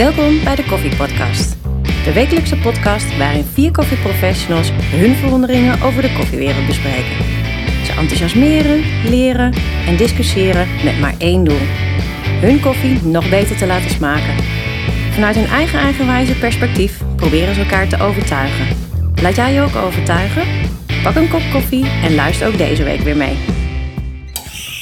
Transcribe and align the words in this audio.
Welkom 0.00 0.44
bij 0.44 0.54
de 0.54 0.64
Koffie 0.64 0.96
Podcast. 0.96 1.56
De 2.04 2.12
wekelijkse 2.12 2.56
podcast 2.56 3.16
waarin 3.16 3.44
vier 3.44 3.70
koffieprofessionals 3.70 4.70
hun 4.72 5.14
verwonderingen 5.14 5.82
over 5.82 6.02
de 6.02 6.12
koffiewereld 6.12 6.66
bespreken. 6.66 7.24
Ze 7.84 7.92
enthousiasmeren, 7.98 8.84
leren 9.10 9.54
en 9.86 9.96
discussiëren 9.96 10.68
met 10.84 11.00
maar 11.00 11.14
één 11.18 11.44
doel. 11.44 11.60
Hun 12.40 12.60
koffie 12.60 13.02
nog 13.02 13.30
beter 13.30 13.56
te 13.56 13.66
laten 13.66 13.90
smaken. 13.90 14.44
Vanuit 15.12 15.36
hun 15.36 15.46
eigen 15.46 15.78
eigenwijze 15.78 16.38
perspectief 16.38 17.00
proberen 17.16 17.54
ze 17.54 17.60
elkaar 17.60 17.88
te 17.88 18.02
overtuigen. 18.02 18.76
Laat 19.22 19.36
jij 19.36 19.52
je 19.52 19.60
ook 19.60 19.76
overtuigen? 19.76 20.42
Pak 21.02 21.14
een 21.14 21.30
kop 21.30 21.42
koffie 21.52 21.86
en 21.86 22.14
luister 22.14 22.46
ook 22.46 22.58
deze 22.58 22.82
week 22.82 23.00
weer 23.00 23.16
mee. 23.16 23.36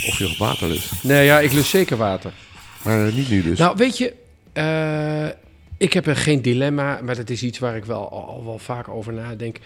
Of 0.07 0.19
je 0.19 0.25
nog 0.25 0.39
water 0.39 0.69
lust. 0.69 1.05
Nee, 1.05 1.25
ja, 1.25 1.41
ik 1.41 1.53
lust 1.53 1.71
zeker 1.71 1.97
water. 1.97 2.33
Maar 2.85 3.07
eh, 3.07 3.13
niet 3.13 3.31
nu 3.31 3.43
dus. 3.43 3.59
Nou, 3.59 3.77
weet 3.77 3.99
je, 3.99 4.27
eh, 4.59 5.29
ik 5.77 5.93
heb 5.93 6.07
er 6.07 6.17
geen 6.17 6.43
dilemma, 6.43 7.01
maar 7.03 7.17
dat 7.17 7.31
is 7.31 7.43
iets 7.43 7.59
waar 7.59 7.77
ik 7.77 7.85
wel 7.85 8.11
al, 8.11 8.45
wel 8.45 8.59
vaak 8.59 8.89
over 8.89 9.13
nadenk. 9.13 9.59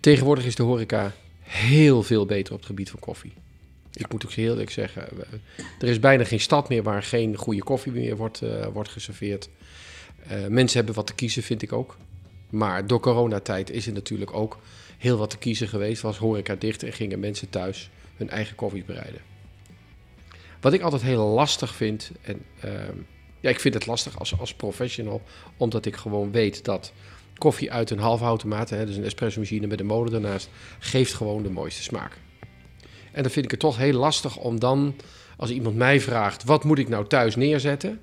Tegenwoordig 0.00 0.44
is 0.44 0.54
de 0.54 0.62
horeca 0.62 1.12
heel 1.40 2.02
veel 2.02 2.26
beter 2.26 2.52
op 2.52 2.58
het 2.58 2.68
gebied 2.68 2.90
van 2.90 3.00
koffie. 3.00 3.32
Ik 3.92 4.12
moet 4.12 4.24
ook 4.24 4.32
heel 4.32 4.50
eerlijk 4.50 4.70
zeggen, 4.70 5.08
er 5.78 5.88
is 5.88 5.98
bijna 5.98 6.24
geen 6.24 6.40
stad 6.40 6.68
meer 6.68 6.82
waar 6.82 7.02
geen 7.02 7.36
goede 7.36 7.62
koffie 7.62 7.92
meer 7.92 8.16
wordt, 8.16 8.42
eh, 8.42 8.66
wordt 8.66 8.88
geserveerd. 8.88 9.48
Eh, 10.26 10.46
mensen 10.46 10.76
hebben 10.76 10.94
wat 10.94 11.06
te 11.06 11.14
kiezen, 11.14 11.42
vind 11.42 11.62
ik 11.62 11.72
ook. 11.72 11.96
Maar 12.50 12.86
door 12.86 13.00
coronatijd 13.00 13.70
is 13.70 13.86
er 13.86 13.92
natuurlijk 13.92 14.34
ook 14.34 14.58
heel 14.98 15.16
wat 15.16 15.30
te 15.30 15.38
kiezen 15.38 15.68
geweest. 15.68 16.02
Was 16.02 16.18
horeca 16.18 16.54
dicht 16.54 16.82
en 16.82 16.92
gingen 16.92 17.20
mensen 17.20 17.50
thuis 17.50 17.90
hun 18.16 18.30
eigen 18.30 18.56
koffie 18.56 18.84
bereiden. 18.84 19.20
Wat 20.60 20.72
ik 20.72 20.80
altijd 20.80 21.02
heel 21.02 21.26
lastig 21.26 21.74
vind, 21.74 22.10
en 22.22 22.42
ehm, 22.60 22.96
ja, 23.40 23.50
ik 23.50 23.60
vind 23.60 23.74
het 23.74 23.86
lastig 23.86 24.18
als, 24.18 24.38
als 24.38 24.54
professional, 24.54 25.22
omdat 25.56 25.86
ik 25.86 25.96
gewoon 25.96 26.32
weet 26.32 26.64
dat 26.64 26.92
koffie 27.38 27.72
uit 27.72 27.90
een 27.90 27.98
halfautomaat, 27.98 28.70
hè, 28.70 28.86
dus 28.86 28.96
een 28.96 29.04
espresso 29.04 29.40
machine 29.40 29.66
met 29.66 29.80
een 29.80 29.86
motor 29.86 30.14
ernaast, 30.14 30.48
geeft 30.78 31.14
gewoon 31.14 31.42
de 31.42 31.50
mooiste 31.50 31.82
smaak. 31.82 32.18
En 33.12 33.22
dan 33.22 33.30
vind 33.32 33.44
ik 33.44 33.50
het 33.50 33.60
toch 33.60 33.76
heel 33.76 33.92
lastig 33.92 34.36
om 34.36 34.60
dan, 34.60 34.94
als 35.36 35.50
iemand 35.50 35.76
mij 35.76 36.00
vraagt, 36.00 36.44
wat 36.44 36.64
moet 36.64 36.78
ik 36.78 36.88
nou 36.88 37.06
thuis 37.06 37.36
neerzetten, 37.36 38.00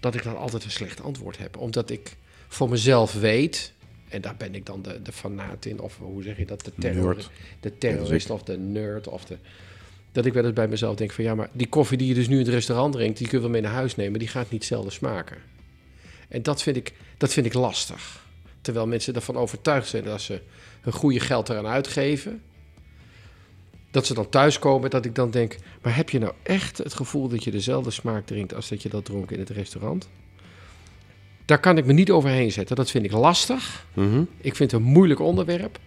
dat 0.00 0.14
ik 0.14 0.22
dan 0.22 0.36
altijd 0.36 0.64
een 0.64 0.70
slecht 0.70 1.02
antwoord 1.02 1.38
heb. 1.38 1.56
Omdat 1.56 1.90
ik 1.90 2.16
voor 2.48 2.68
mezelf 2.68 3.12
weet, 3.12 3.72
en 4.08 4.20
daar 4.20 4.36
ben 4.36 4.54
ik 4.54 4.66
dan 4.66 4.82
de, 4.82 5.02
de 5.02 5.12
fanaat 5.12 5.64
in, 5.64 5.80
of 5.80 5.98
hoe 5.98 6.22
zeg 6.22 6.36
je 6.36 6.46
dat, 6.46 6.64
de, 6.64 6.72
terror, 6.78 7.14
Nerd. 7.14 7.30
de 7.60 7.78
terrorist 7.78 8.30
of 8.30 8.42
de 8.42 8.58
nerd 8.58 9.08
of 9.08 9.24
de... 9.24 9.36
Dat 10.14 10.26
ik 10.26 10.32
wel 10.32 10.44
eens 10.44 10.52
bij 10.52 10.68
mezelf 10.68 10.96
denk 10.96 11.12
van 11.12 11.24
ja, 11.24 11.34
maar 11.34 11.48
die 11.52 11.68
koffie 11.68 11.98
die 11.98 12.08
je 12.08 12.14
dus 12.14 12.28
nu 12.28 12.38
in 12.38 12.44
het 12.44 12.54
restaurant 12.54 12.92
drinkt, 12.92 13.18
die 13.18 13.26
kun 13.26 13.36
je 13.36 13.42
wel 13.42 13.52
mee 13.52 13.62
naar 13.62 13.72
huis 13.72 13.96
nemen, 13.96 14.18
die 14.18 14.28
gaat 14.28 14.50
niet 14.50 14.60
hetzelfde 14.60 14.90
smaken. 14.90 15.36
En 16.28 16.42
dat 16.42 16.62
vind 16.62 16.76
ik, 16.76 16.92
dat 17.16 17.32
vind 17.32 17.46
ik 17.46 17.54
lastig. 17.54 18.26
Terwijl 18.60 18.86
mensen 18.86 19.14
ervan 19.14 19.36
overtuigd 19.36 19.88
zijn 19.88 20.04
dat 20.04 20.20
ze 20.20 20.40
hun 20.80 20.92
goede 20.92 21.20
geld 21.20 21.48
eraan 21.48 21.66
uitgeven. 21.66 22.42
Dat 23.90 24.06
ze 24.06 24.14
dan 24.14 24.28
thuiskomen, 24.28 24.90
dat 24.90 25.04
ik 25.04 25.14
dan 25.14 25.30
denk, 25.30 25.56
maar 25.82 25.96
heb 25.96 26.10
je 26.10 26.18
nou 26.18 26.32
echt 26.42 26.78
het 26.78 26.94
gevoel 26.94 27.28
dat 27.28 27.44
je 27.44 27.50
dezelfde 27.50 27.90
smaak 27.90 28.26
drinkt 28.26 28.54
als 28.54 28.68
dat 28.68 28.82
je 28.82 28.88
dat 28.88 29.04
dronk 29.04 29.30
in 29.30 29.38
het 29.38 29.50
restaurant? 29.50 30.08
Daar 31.44 31.60
kan 31.60 31.78
ik 31.78 31.84
me 31.84 31.92
niet 31.92 32.10
overheen 32.10 32.52
zetten. 32.52 32.76
Dat 32.76 32.90
vind 32.90 33.04
ik 33.04 33.12
lastig. 33.12 33.86
Mhm. 33.94 34.22
Ik 34.40 34.56
vind 34.56 34.70
het 34.70 34.80
een 34.80 34.86
moeilijk 34.86 35.20
onderwerp. 35.20 35.78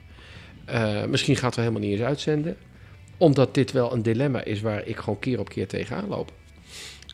Eh, 0.66 1.06
misschien 1.06 1.36
gaat 1.36 1.46
het 1.46 1.56
wel 1.56 1.66
helemaal 1.66 1.90
niet 1.90 1.98
eens 2.00 2.08
uitzenden. 2.08 2.58
Omdat 3.18 3.54
dit 3.54 3.72
wel 3.72 3.94
een 3.94 4.02
dilemma 4.02 4.44
is 4.44 4.62
waar 4.62 4.88
ik 4.88 4.98
gewoon 4.98 5.20
keer 5.20 5.40
op 5.40 5.50
keer 5.50 5.68
tegenaan 5.68 6.08
loop. 6.08 6.32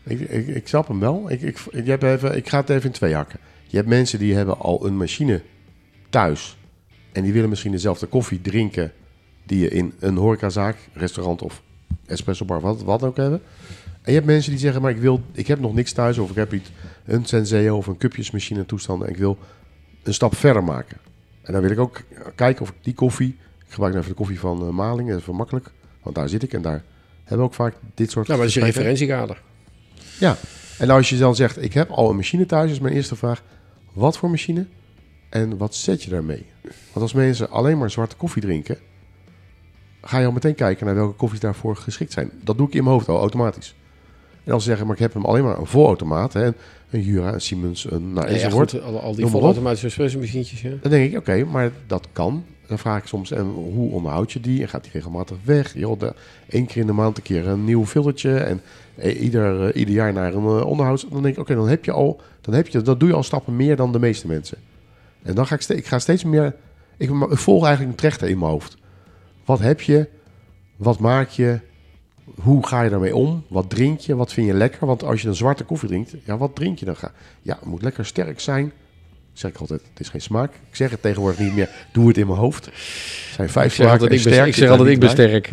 ik, 0.03 0.19
ik, 0.47 0.67
snap 0.67 0.87
hem 0.87 0.99
wel. 0.99 1.31
Ik, 1.31 1.41
ik, 1.41 1.87
even, 1.87 2.35
ik 2.35 2.49
ga 2.49 2.59
het 2.59 2.69
even 2.69 2.85
in 2.85 2.91
twee 2.91 3.13
hakken. 3.13 3.39
Je 3.67 3.77
hebt 3.77 3.89
mensen 3.89 4.19
die 4.19 4.35
hebben 4.35 4.59
al 4.59 4.85
een 4.85 4.97
machine 4.97 5.41
thuis. 6.09 6.57
En 7.11 7.23
die 7.23 7.33
willen 7.33 7.49
misschien 7.49 7.71
dezelfde 7.71 8.05
koffie 8.05 8.41
drinken 8.41 8.91
die 9.45 9.59
je 9.59 9.69
in 9.69 9.93
een 9.99 10.17
horecazaak, 10.17 10.77
restaurant 10.93 11.41
of 11.41 11.61
espresso 12.05 12.45
bar, 12.45 12.61
wat, 12.61 12.83
wat 12.83 13.03
ook 13.03 13.17
hebben. 13.17 13.41
En 14.01 14.11
je 14.11 14.17
hebt 14.17 14.25
mensen 14.25 14.51
die 14.51 14.59
zeggen, 14.59 14.81
maar 14.81 14.91
ik, 14.91 14.97
wil, 14.97 15.21
ik 15.31 15.47
heb 15.47 15.59
nog 15.59 15.73
niks 15.73 15.91
thuis 15.91 16.17
of 16.17 16.29
ik 16.29 16.35
heb 16.35 16.53
iets, 16.53 16.71
een 17.05 17.25
Senseo 17.25 17.77
of 17.77 17.87
een 17.87 17.97
cupjesmachine 17.97 18.65
toestand 18.65 19.03
en 19.03 19.09
ik 19.09 19.17
wil 19.17 19.37
een 20.03 20.13
stap 20.13 20.35
verder 20.35 20.63
maken. 20.63 20.97
En 21.41 21.53
dan 21.53 21.61
wil 21.61 21.71
ik 21.71 21.79
ook 21.79 22.01
kijken 22.35 22.61
of 22.61 22.69
ik 22.69 22.75
die 22.81 22.93
koffie, 22.93 23.37
ik 23.65 23.71
gebruik 23.71 23.93
nu 23.93 23.99
even 23.99 24.11
de 24.11 24.17
koffie 24.17 24.39
van 24.39 24.61
eh, 24.61 24.69
Maling, 24.69 25.09
dat 25.09 25.19
is 25.19 25.25
makkelijk, 25.25 25.71
want 26.03 26.15
daar 26.15 26.29
zit 26.29 26.43
ik 26.43 26.53
en 26.53 26.61
daar 26.61 26.83
hebben 27.19 27.37
we 27.37 27.43
ook 27.43 27.53
vaak 27.53 27.75
dit 27.95 28.11
soort 28.11 28.27
Nou, 28.27 28.39
maar 28.39 28.47
dat 28.47 28.57
is 28.57 28.61
je 28.63 28.71
referentiekader. 28.71 29.41
Ja, 30.19 30.37
en 30.77 30.89
als 30.89 31.09
je 31.09 31.17
dan 31.17 31.35
zegt, 31.35 31.63
ik 31.63 31.73
heb 31.73 31.89
al 31.89 32.09
een 32.09 32.15
machine 32.15 32.45
thuis, 32.45 32.71
is 32.71 32.79
mijn 32.79 32.93
eerste 32.93 33.15
vraag, 33.15 33.43
wat 33.93 34.17
voor 34.17 34.29
machine 34.29 34.65
en 35.29 35.57
wat 35.57 35.75
zet 35.75 36.03
je 36.03 36.09
daarmee? 36.09 36.45
Want 36.61 37.01
als 37.01 37.13
mensen 37.13 37.49
alleen 37.49 37.77
maar 37.77 37.91
zwarte 37.91 38.15
koffie 38.15 38.41
drinken, 38.41 38.77
ga 40.01 40.19
je 40.19 40.25
al 40.25 40.31
meteen 40.31 40.55
kijken 40.55 40.85
naar 40.85 40.95
welke 40.95 41.15
koffies 41.15 41.39
daarvoor 41.39 41.75
geschikt 41.75 42.11
zijn. 42.11 42.31
Dat 42.41 42.57
doe 42.57 42.67
ik 42.67 42.73
in 42.73 42.83
mijn 42.83 42.95
hoofd 42.95 43.07
al 43.07 43.19
automatisch. 43.19 43.75
En 44.43 44.59
ze 44.59 44.65
zeggen, 44.65 44.85
maar 44.85 44.95
ik 44.95 45.01
heb 45.01 45.13
hem 45.13 45.25
alleen 45.25 45.43
maar 45.43 45.57
een 45.59 45.65
volautomaat, 45.65 46.33
hè, 46.33 46.45
een 46.89 47.01
Jura, 47.01 47.33
een 47.33 47.41
Siemens, 47.41 47.91
een 47.91 48.13
nou, 48.13 48.27
Ja, 48.27 48.33
enzovoort. 48.33 48.71
goed, 48.71 48.81
al, 48.83 48.99
al 49.01 49.15
die 49.15 49.25
volautomatische 49.27 49.87
espresso 49.87 50.19
machientjes, 50.19 50.61
ja. 50.61 50.69
Dan 50.81 50.91
denk 50.91 51.11
ik, 51.11 51.17
oké, 51.17 51.43
maar 51.45 51.71
dat 51.87 52.07
kan. 52.13 52.43
Dan 52.67 52.79
vraag 52.79 52.97
ik 53.01 53.07
soms, 53.07 53.31
en 53.31 53.45
hoe 53.45 53.91
onderhoud 53.91 54.31
je 54.31 54.39
die? 54.39 54.61
En 54.61 54.69
gaat 54.69 54.83
die 54.83 54.91
regelmatig 54.91 55.37
weg? 55.43 55.73
Joh, 55.73 55.99
de, 55.99 56.13
één 56.49 56.65
keer 56.65 56.81
in 56.81 56.87
de 56.87 56.93
maand 56.93 57.17
een 57.17 57.23
keer 57.23 57.47
een 57.47 57.63
nieuw 57.65 57.85
filtertje. 57.85 58.37
En 58.37 58.61
eh, 58.95 59.21
ieder, 59.21 59.67
eh, 59.69 59.79
ieder 59.79 59.93
jaar 59.93 60.13
naar 60.13 60.33
een 60.33 60.59
eh, 60.59 60.65
onderhoud. 60.65 61.05
Dan 61.11 61.21
denk 61.21 61.35
ik, 61.35 61.41
oké, 61.41 61.55
dan 61.55 61.67
heb 61.67 61.85
je 61.85 61.91
al, 61.91 62.21
dan 62.41 62.53
heb 62.53 62.67
je, 62.67 62.81
dat 62.81 62.99
doe 62.99 63.09
je 63.09 63.15
al 63.15 63.23
stappen 63.23 63.55
meer 63.55 63.75
dan 63.75 63.91
de 63.91 63.99
meeste 63.99 64.27
mensen. 64.27 64.57
En 65.23 65.35
dan 65.35 65.47
ga 65.47 65.55
ik, 65.55 65.61
ste- 65.61 65.75
ik 65.75 65.85
ga 65.85 65.99
steeds 65.99 66.23
meer, 66.23 66.55
ik, 66.97 67.09
ik 67.09 67.37
volg 67.37 67.65
eigenlijk 67.65 67.93
een 67.95 67.99
trechter 68.01 68.29
in 68.29 68.37
mijn 68.39 68.51
hoofd. 68.51 68.77
Wat 69.45 69.59
heb 69.59 69.81
je? 69.81 70.07
Wat 70.75 70.99
maak 70.99 71.29
je? 71.29 71.59
Hoe 72.41 72.67
ga 72.67 72.81
je 72.81 72.89
daarmee 72.89 73.15
om? 73.15 73.43
Wat 73.47 73.69
drink 73.69 73.99
je? 73.99 74.15
Wat 74.15 74.33
vind 74.33 74.47
je 74.47 74.53
lekker? 74.53 74.85
Want 74.87 75.03
als 75.03 75.21
je 75.21 75.27
een 75.27 75.35
zwarte 75.35 75.63
koffie 75.63 75.89
drinkt, 75.89 76.13
ja, 76.25 76.37
wat 76.37 76.55
drink 76.55 76.79
je 76.79 76.85
dan? 76.85 76.95
Ga- 76.95 77.11
Ja, 77.41 77.55
het 77.59 77.65
moet 77.65 77.81
lekker 77.81 78.05
sterk 78.05 78.39
zijn. 78.39 78.71
Zeg 79.33 79.51
ik 79.51 79.57
altijd, 79.57 79.81
het 79.89 79.99
is 79.99 80.09
geen 80.09 80.21
smaak. 80.21 80.53
Ik 80.69 80.75
zeg 80.75 80.89
het 80.91 81.01
tegenwoordig 81.01 81.39
niet 81.39 81.55
meer, 81.55 81.69
doe 81.91 82.07
het 82.07 82.17
in 82.17 82.27
mijn 82.27 82.39
hoofd. 82.39 82.65
Het 82.65 82.73
zijn 83.35 83.49
vijf 83.49 83.65
Ik 83.65 83.71
zeg 83.73 83.85
smaken 83.85 84.03
ik 84.05 84.09
ben, 84.09 84.19
sterk 84.19 84.47
ik 84.47 84.55
zeg 84.55 84.69
altijd, 84.69 84.89
ik 84.89 84.99
ben 84.99 85.09
sterk. 85.09 85.51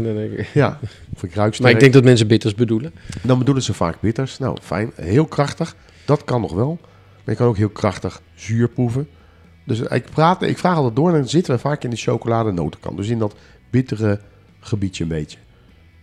Ja, 0.55 0.79
of 1.15 1.23
ik 1.23 1.35
ruik 1.35 1.37
Maar 1.49 1.55
sterk. 1.55 1.73
ik 1.75 1.81
denk 1.81 1.93
dat 1.93 2.05
mensen 2.05 2.27
bitters 2.27 2.55
bedoelen. 2.55 2.93
Dan 3.23 3.39
bedoelen 3.39 3.63
ze 3.63 3.75
vaak 3.75 4.01
bitters. 4.01 4.39
Nou, 4.39 4.57
fijn. 4.63 4.93
Heel 4.95 5.27
krachtig. 5.27 5.77
Dat 6.05 6.25
kan 6.25 6.41
nog 6.41 6.53
wel. 6.53 6.79
Maar 7.25 7.35
je 7.35 7.35
kan 7.35 7.47
ook 7.47 7.57
heel 7.57 7.69
krachtig 7.69 8.21
zuur 8.35 8.69
proeven. 8.69 9.09
Dus 9.65 9.81
ik, 9.81 10.05
praat, 10.15 10.43
ik 10.43 10.59
vraag 10.59 10.77
altijd 10.77 10.97
door 10.97 11.09
en 11.09 11.15
dan 11.15 11.29
zitten 11.29 11.55
we 11.55 11.61
vaak 11.61 11.85
in 11.85 11.91
de 11.91 11.97
chocoladenotenkant. 11.97 12.97
Dus 12.97 13.09
in 13.09 13.19
dat 13.19 13.35
bittere 13.71 14.21
gebiedje 14.61 15.03
een 15.03 15.09
beetje. 15.09 15.39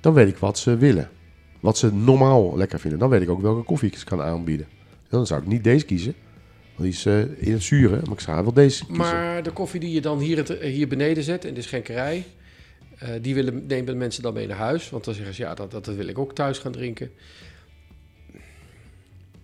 Dan 0.08 0.16
weet 0.16 0.28
ik 0.28 0.38
wat 0.38 0.58
ze 0.58 0.78
willen. 0.78 1.10
Wat 1.60 1.78
ze 1.78 1.94
normaal 1.94 2.58
lekker 2.58 2.80
vinden. 2.80 3.00
Dan 3.00 3.10
weet 3.10 3.22
ik 3.22 3.30
ook 3.30 3.42
welke 3.42 3.64
koffie 3.64 3.90
ik 3.90 3.98
ze 3.98 4.06
kan 4.06 4.22
aanbieden. 4.22 4.68
Dan 5.10 5.26
zou 5.28 5.42
ik 5.42 5.48
niet 5.48 5.64
deze 5.64 5.86
kiezen. 5.86 6.14
Want 6.76 6.82
die 6.82 6.92
is 6.92 7.06
eh, 7.06 7.48
in 7.48 7.62
het. 7.62 8.04
Maar 8.06 8.14
ik 8.14 8.20
zou 8.20 8.44
wel 8.44 8.54
deze 8.54 8.86
kiezen. 8.86 8.98
Maar 9.06 9.44
de 9.44 9.52
koffie 9.52 9.80
die 9.80 9.92
je 9.92 10.02
dan 10.02 10.20
hier, 10.20 10.38
het- 10.38 10.60
hier 10.62 10.88
beneden 10.88 11.24
zet 11.24 11.46
in 11.46 11.54
de 11.54 11.62
schenkerij, 11.62 12.26
eh, 12.98 13.10
die 13.22 13.36
willen, 13.36 13.66
nemen 13.66 13.98
mensen 13.98 14.24
dan 14.24 14.34
mee 14.34 14.48
naar 14.48 14.58
huis. 14.58 14.90
Want 14.90 15.04
dan 15.06 15.14
zeggen 15.14 15.34
ze, 15.34 15.42
ja, 15.42 15.54
dat, 15.54 15.72
dat 15.72 15.86
wil 15.86 16.08
ik 16.08 16.18
ook 16.18 16.34
thuis 16.36 16.58
gaan 16.58 16.72
drinken. 16.72 17.12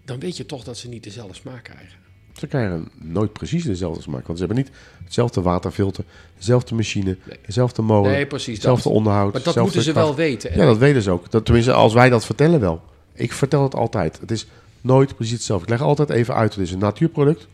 Dan 0.05 0.19
weet 0.19 0.37
je 0.37 0.45
toch 0.45 0.63
dat 0.63 0.77
ze 0.77 0.89
niet 0.89 1.03
dezelfde 1.03 1.35
smaak 1.35 1.63
krijgen. 1.63 1.99
Ze 2.33 2.47
krijgen 2.47 2.87
nooit 3.01 3.33
precies 3.33 3.63
dezelfde 3.63 4.01
smaak. 4.01 4.27
Want 4.27 4.39
ze 4.39 4.45
hebben 4.45 4.63
niet 4.63 4.73
hetzelfde 5.03 5.41
waterfilter, 5.41 6.03
dezelfde 6.37 6.75
machine, 6.75 7.17
Nee. 7.25 7.37
dezelfde 7.45 7.81
molen, 7.81 8.11
Nee, 8.11 8.25
precies. 8.25 8.53
hetzelfde 8.53 8.83
Dat. 8.89 8.97
onderhoud. 8.97 9.33
Maar 9.33 9.43
dat 9.43 9.55
moeten 9.55 9.81
ze 9.81 9.91
kracht. 9.91 10.05
wel 10.05 10.15
weten. 10.15 10.51
En 10.51 10.59
Ja, 10.59 10.65
dat 10.65 10.77
weten 10.77 11.01
ze 11.01 11.11
ook. 11.11 11.31
Dat, 11.31 11.45
tenminste, 11.45 11.73
als 11.73 11.93
wij 11.93 12.09
dat 12.09 12.25
vertellen 12.25 12.59
wel. 12.59 12.81
Ik 13.13 13.33
vertel 13.33 13.63
het 13.63 13.75
altijd. 13.75 14.19
Het 14.19 14.31
is 14.31 14.47
nooit 14.81 15.15
precies 15.15 15.33
hetzelfde. 15.33 15.65
Ik 15.65 15.71
leg 15.71 15.81
altijd 15.81 16.09
even 16.09 16.35
uit. 16.35 16.53
Het 16.55 16.63
is 16.63 16.71
een 16.71 16.79
natuurproduct. 16.79 17.47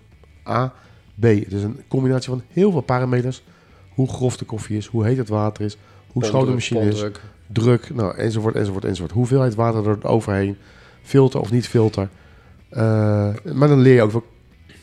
A. 0.47 0.73
B. 1.19 1.23
Het 1.23 1.53
is 1.53 1.63
een 1.63 1.79
combinatie 1.87 2.29
van 2.29 2.41
heel 2.47 2.71
veel 2.71 2.81
parameters. 2.81 3.41
Hoe 3.93 4.07
grof 4.07 4.37
de 4.37 4.45
koffie 4.45 4.77
is, 4.77 4.85
hoe 4.85 5.05
heet 5.05 5.17
het 5.17 5.29
water 5.29 5.65
is, 5.65 5.77
hoe 6.11 6.25
schoon 6.25 6.45
de 6.45 6.51
machine 6.51 6.87
is, 6.87 7.05
druk, 7.47 7.95
nou, 7.95 8.15
enzovoort, 8.17 8.55
enzovoort, 8.55 8.85
enzovoort. 8.85 9.11
Hoeveelheid 9.11 9.55
water 9.55 9.87
er 9.89 10.07
overheen, 10.07 10.57
filter 11.01 11.39
of 11.39 11.51
niet 11.51 11.67
filter. 11.67 12.09
Eh, 12.69 12.79
maar 13.53 13.67
dan 13.67 13.79
leer 13.79 13.93
je 13.93 14.01
ook 14.01 14.11
wel 14.11 14.23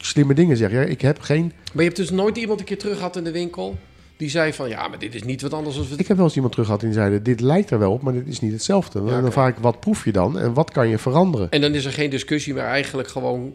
slimme 0.07 0.35
dingen 0.35 0.57
zeggen. 0.57 0.79
Ja, 0.81 0.85
ik 0.87 1.01
heb 1.01 1.21
geen... 1.21 1.45
Maar 1.73 1.83
je 1.83 1.89
hebt 1.91 1.97
dus 1.97 2.11
nooit 2.11 2.37
iemand 2.37 2.61
een 2.61 2.67
keer 2.67 2.79
terug 2.79 2.97
gehad 2.97 3.17
in 3.17 3.25
de 3.25 3.31
winkel 3.33 3.77
die 4.17 4.31
zei 4.31 4.53
van, 4.53 4.69
ja, 4.69 4.89
maar 4.89 4.99
dit 4.99 5.15
is 5.15 5.23
niet 5.23 5.43
wat 5.43 5.53
anders 5.53 5.77
dan... 5.77 5.87
Ik 5.97 6.09
heb 6.09 6.17
wel 6.17 6.27
eens 6.27 6.35
iemand 6.35 6.53
terug 6.53 6.67
gehad 6.67 6.83
die 6.83 6.93
zeiden, 6.93 7.23
dit 7.23 7.41
lijkt 7.41 7.71
er 7.71 7.79
wel 7.79 7.93
op, 7.93 8.03
maar 8.03 8.13
dit 8.13 8.27
is 8.27 8.41
niet 8.41 8.53
hetzelfde. 8.53 8.99
En 8.99 9.23
dan 9.23 9.33
vraag 9.33 9.49
ik, 9.49 9.57
wat 9.57 9.81
proef 9.81 10.05
je 10.05 10.13
dan 10.13 10.39
en 10.39 10.55
wat 10.55 10.71
kan 10.71 10.89
je 10.89 10.99
veranderen? 10.99 11.51
En 11.51 11.61
dan 11.61 11.75
is 11.75 11.85
er 11.85 11.93
geen 11.93 12.11
discussie, 12.11 12.55
maar 12.55 12.65
eigenlijk 12.67 13.09
gewoon... 13.09 13.55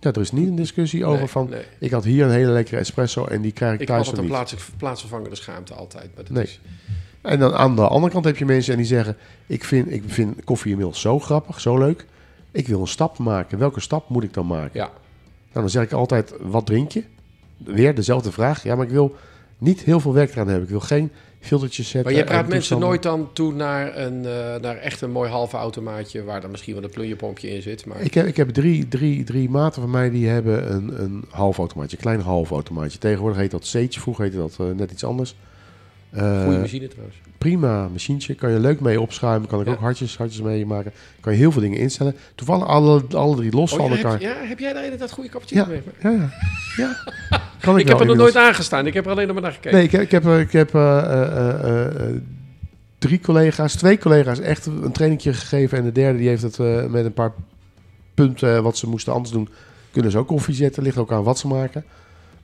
Ja, 0.00 0.12
er 0.12 0.20
is 0.20 0.32
niet 0.32 0.48
een 0.48 0.54
discussie 0.56 1.04
over 1.04 1.18
Nee, 1.18 1.28
van, 1.28 1.48
nee. 1.50 1.62
ik 1.78 1.90
had 1.90 2.04
hier 2.04 2.24
een 2.24 2.30
hele 2.30 2.50
lekkere 2.52 2.76
espresso 2.76 3.24
en 3.24 3.42
die 3.42 3.52
krijg 3.52 3.74
ik, 3.74 3.80
Ik 3.80 3.86
thuis 3.86 4.06
had 4.06 4.14
een 4.16 4.22
niet. 4.22 4.30
plaats, 4.32 4.54
plaatsvervangende 4.76 5.36
schaamte 5.36 5.74
altijd. 5.74 6.10
Maar 6.14 6.24
dat 6.24 6.32
Nee. 6.32 6.42
is, 6.44 6.60
En 7.22 7.38
dan 7.38 7.54
aan 7.54 7.76
de 7.76 7.88
andere 7.88 8.12
kant 8.12 8.24
heb 8.24 8.36
je 8.36 8.44
mensen 8.44 8.72
en 8.72 8.78
die 8.78 8.86
zeggen, 8.86 9.16
ik 9.46 9.64
vind, 9.64 9.90
ik 9.92 10.02
vind 10.06 10.44
koffie 10.44 10.70
inmiddels 10.70 11.00
zo 11.00 11.18
grappig, 11.18 11.60
zo 11.60 11.78
leuk. 11.78 12.06
Ik 12.50 12.68
wil 12.68 12.80
een 12.80 12.86
stap 12.86 13.18
maken. 13.18 13.58
Welke 13.58 13.80
stap 13.80 14.08
moet 14.08 14.22
ik 14.24 14.34
dan 14.34 14.46
maken? 14.46 14.70
Ja. 14.80 14.90
Nou, 15.52 15.64
dan 15.64 15.70
zeg 15.70 15.82
ik 15.82 15.92
altijd, 15.92 16.34
wat 16.40 16.66
drink 16.66 16.90
je? 16.90 17.04
Weer 17.56 17.94
dezelfde 17.94 18.32
vraag. 18.32 18.62
Ja, 18.62 18.74
maar 18.74 18.86
ik 18.86 18.92
wil 18.92 19.16
niet 19.58 19.80
heel 19.80 20.00
veel 20.00 20.12
werk 20.12 20.32
eraan 20.32 20.46
hebben. 20.46 20.64
Ik 20.64 20.70
wil 20.70 20.80
geen 20.80 21.10
filtertjes 21.40 21.88
zetten. 21.88 22.12
Maar 22.12 22.20
je 22.20 22.26
praat 22.26 22.44
en 22.44 22.50
mensen 22.50 22.78
nooit 22.78 23.02
dan 23.02 23.32
toe 23.32 23.52
naar, 23.52 23.96
een, 23.96 24.26
eh, 24.26 24.60
naar 24.60 24.76
echt 24.76 25.00
een 25.00 25.10
mooi 25.10 25.30
halve 25.30 25.56
automaatje... 25.56 26.24
waar 26.24 26.40
dan 26.40 26.50
misschien 26.50 26.74
wel 26.74 26.82
een 26.82 26.90
plunjepompje 26.90 27.50
in 27.50 27.62
zit. 27.62 27.86
Maar 27.86 28.00
Ik 28.00 28.14
heb, 28.14 28.26
ik 28.26 28.36
heb 28.36 28.48
drie, 28.48 28.88
drie, 28.88 29.24
drie 29.24 29.50
maten 29.50 29.80
van 29.80 29.90
mij 29.90 30.10
die 30.10 30.28
hebben 30.28 30.72
een, 30.72 31.02
een 31.02 31.24
half 31.30 31.58
automaatje. 31.58 31.96
Een 31.96 32.02
klein 32.02 32.20
half 32.20 32.50
automaatje. 32.50 32.98
Tegenwoordig 32.98 33.38
heet 33.38 33.50
dat 33.50 33.66
Sage. 33.66 34.00
Vroeger 34.00 34.24
heette 34.24 34.38
dat 34.38 34.56
eh, 34.60 34.66
net 34.66 34.90
iets 34.90 35.04
anders. 35.04 35.36
Eh, 36.12 36.42
goede 36.44 36.58
machine 36.58 36.88
trouwens. 36.88 37.16
prima 37.38 37.88
machientje. 37.88 38.34
Kan 38.34 38.50
je 38.50 38.58
leuk 38.60 38.80
mee 38.80 39.00
opschuimen. 39.00 39.48
Kan 39.48 39.60
ik 39.60 39.66
Ja. 39.66 39.72
ook 39.72 39.78
hartjes, 39.80 40.16
hartjes 40.16 40.42
mee 40.42 40.66
maken. 40.66 40.92
Kan 41.20 41.32
je 41.32 41.38
heel 41.38 41.52
veel 41.52 41.60
dingen 41.60 41.78
instellen. 41.78 42.14
Toevallig 42.34 42.66
alle, 42.66 43.02
alle 43.10 43.36
drie 43.36 43.52
los 43.52 43.72
Oh, 43.72 43.78
van 43.78 43.90
elkaar. 43.90 44.12
heb, 44.12 44.20
ja, 44.20 44.34
heb 44.42 44.58
jij 44.58 44.72
daar 44.72 44.82
inderdaad 44.84 45.10
goede 45.12 45.28
cappuccino 45.28 45.60
Ja, 45.60 45.66
mee? 45.68 45.82
ja, 46.02 46.10
ja. 46.10 46.30
ja. 46.76 46.96
Kan 47.60 47.78
Ik 47.78 47.86
wel 47.86 47.92
heb 47.96 48.00
er 48.00 48.06
nog 48.06 48.16
nooit 48.16 48.36
aangestaan. 48.36 48.86
Ik 48.86 48.94
heb 48.94 49.04
er 49.04 49.10
alleen 49.10 49.24
nog 49.26 49.34
maar 49.34 49.42
naar 49.42 49.52
gekeken. 49.52 49.72
Nee, 49.76 49.84
ik 49.84 49.90
heb, 49.92 50.00
ik 50.02 50.10
heb, 50.10 50.24
eh, 50.26 50.40
ik 50.40 50.52
heb 50.52 50.74
eh, 50.74 52.06
drie 52.98 53.20
collega's, 53.20 53.74
twee 53.74 53.98
collega's 53.98 54.40
echt 54.40 54.66
een 54.66 54.92
trainingje 54.92 55.32
gegeven. 55.32 55.78
En 55.78 55.84
de 55.84 55.92
derde 55.92 56.18
die 56.18 56.28
heeft 56.28 56.42
het 56.42 56.58
met 56.90 57.04
een 57.04 57.12
paar 57.12 57.32
punten 58.14 58.62
wat 58.62 58.76
ze 58.76 58.88
moesten 58.88 59.12
anders 59.12 59.30
doen. 59.34 59.48
Kunnen 59.90 60.10
ze 60.10 60.18
ook 60.18 60.26
koffie 60.26 60.54
zetten. 60.54 60.82
Ligt 60.82 60.96
ook 60.98 61.12
aan 61.12 61.22
wat 61.22 61.38
ze 61.38 61.46
maken. 61.46 61.84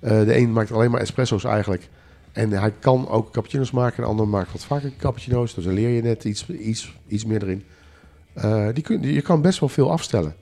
De 0.01 0.37
een 0.37 0.53
maakt 0.53 0.73
alleen 0.73 0.91
maar 0.91 1.01
espresso's 1.01 1.45
eigenlijk. 1.45 1.89
En 2.39 2.51
hij 2.51 2.73
kan 2.79 3.09
ook 3.09 3.33
cappuccino's 3.33 3.71
maken. 3.71 4.03
De 4.03 4.09
ander 4.09 4.29
maakt 4.29 4.53
wat 4.53 4.65
vaker 4.65 4.93
cappuccino's. 4.97 5.55
Dus 5.55 5.65
dan 5.65 5.73
leer 5.73 5.89
je 5.89 6.03
net 6.03 6.25
iets, 6.25 6.49
iets, 6.49 6.97
iets 7.07 7.25
meer 7.25 7.43
erin. 7.43 7.63
Eh, 8.33 8.69
die 8.73 8.83
kun, 8.83 9.03
je 9.03 9.23
kan 9.23 9.43
best 9.43 9.61
wel 9.61 9.69
veel 9.69 9.91
afstellen. 9.91 10.35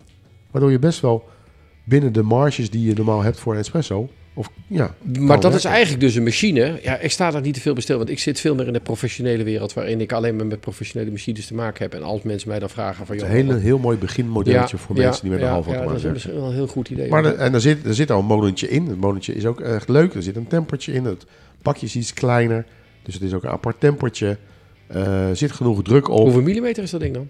Waardoor 0.50 0.70
je 0.70 0.78
best 0.78 1.00
wel 1.00 1.28
binnen 1.84 2.12
de 2.12 2.22
marges 2.22 2.70
die 2.70 2.86
je 2.88 2.94
normaal 2.94 3.22
hebt 3.22 3.40
voor 3.40 3.52
een 3.52 3.58
espresso... 3.58 4.08
Of, 4.38 4.50
ja, 4.66 4.94
Maar 5.18 5.40
dat 5.40 5.54
is 5.54 5.64
eigenlijk 5.64 6.00
dus 6.00 6.14
een 6.14 6.22
machine. 6.22 6.78
Ja, 6.82 6.98
ik 6.98 7.10
sta 7.10 7.30
daar 7.30 7.40
niet 7.40 7.54
te 7.54 7.60
veel 7.60 7.72
bij 7.72 7.82
stil, 7.82 7.96
want 7.96 8.08
ik 8.10 8.18
zit 8.18 8.40
veel 8.40 8.54
meer 8.54 8.66
in 8.66 8.72
de 8.72 8.80
professionele 8.80 9.42
wereld, 9.44 9.72
waarin 9.72 10.00
ik 10.00 10.12
alleen 10.12 10.36
maar 10.36 10.46
met 10.46 10.60
professionele 10.60 11.10
machines 11.10 11.46
te 11.46 11.54
maken 11.54 11.82
heb. 11.82 11.94
En 11.94 12.02
als 12.02 12.22
mensen 12.22 12.48
mij 12.48 12.58
dan 12.58 12.70
vragen 12.70 13.06
van, 13.06 13.14
Het 13.16 13.24
is 13.24 13.30
een 13.30 13.34
hele, 13.36 13.56
heel 13.58 13.78
mooi 13.78 13.96
beginmodelletje 13.98 14.76
voor 14.76 14.96
mensen 14.96 15.22
die 15.22 15.30
met 15.30 15.40
een 15.40 15.46
half 15.48 15.66
ja, 15.66 15.84
dat 15.84 15.96
is 15.96 16.02
misschien 16.02 16.34
wel 16.34 16.44
een 16.48 16.54
heel 16.54 16.66
goed 16.66 16.88
idee. 16.88 17.08
Maar 17.08 17.22
de- 17.22 17.32
en 17.32 17.54
er 17.54 17.60
zit, 17.60 17.86
er 17.86 17.94
zit 17.94 18.10
al 18.10 18.18
een 18.18 18.24
molentje 18.26 18.68
in. 18.68 18.86
Het 18.86 19.00
molentje 19.00 19.34
is 19.34 19.46
ook 19.46 19.60
echt 19.60 19.88
leuk. 19.88 20.14
Er 20.14 20.22
zit 20.22 20.36
een 20.36 20.46
tempertje 20.46 20.92
in. 20.92 21.04
Het 21.04 21.26
bakje 21.62 21.86
is 21.86 21.96
iets 21.96 22.12
kleiner. 22.14 22.66
Dus 23.02 23.14
het 23.14 23.22
is 23.22 23.32
ook 23.34 23.42
een 23.44 23.50
apart 23.50 23.80
tempertje. 23.80 24.36
Eh, 24.86 25.26
zit 25.32 25.52
genoeg 25.52 25.82
druk 25.82 26.08
op. 26.08 26.18
Hoeveel 26.22 26.42
millimeter 26.42 26.82
is 26.82 26.90
dat 26.90 27.00
ding 27.00 27.14
dan? 27.14 27.28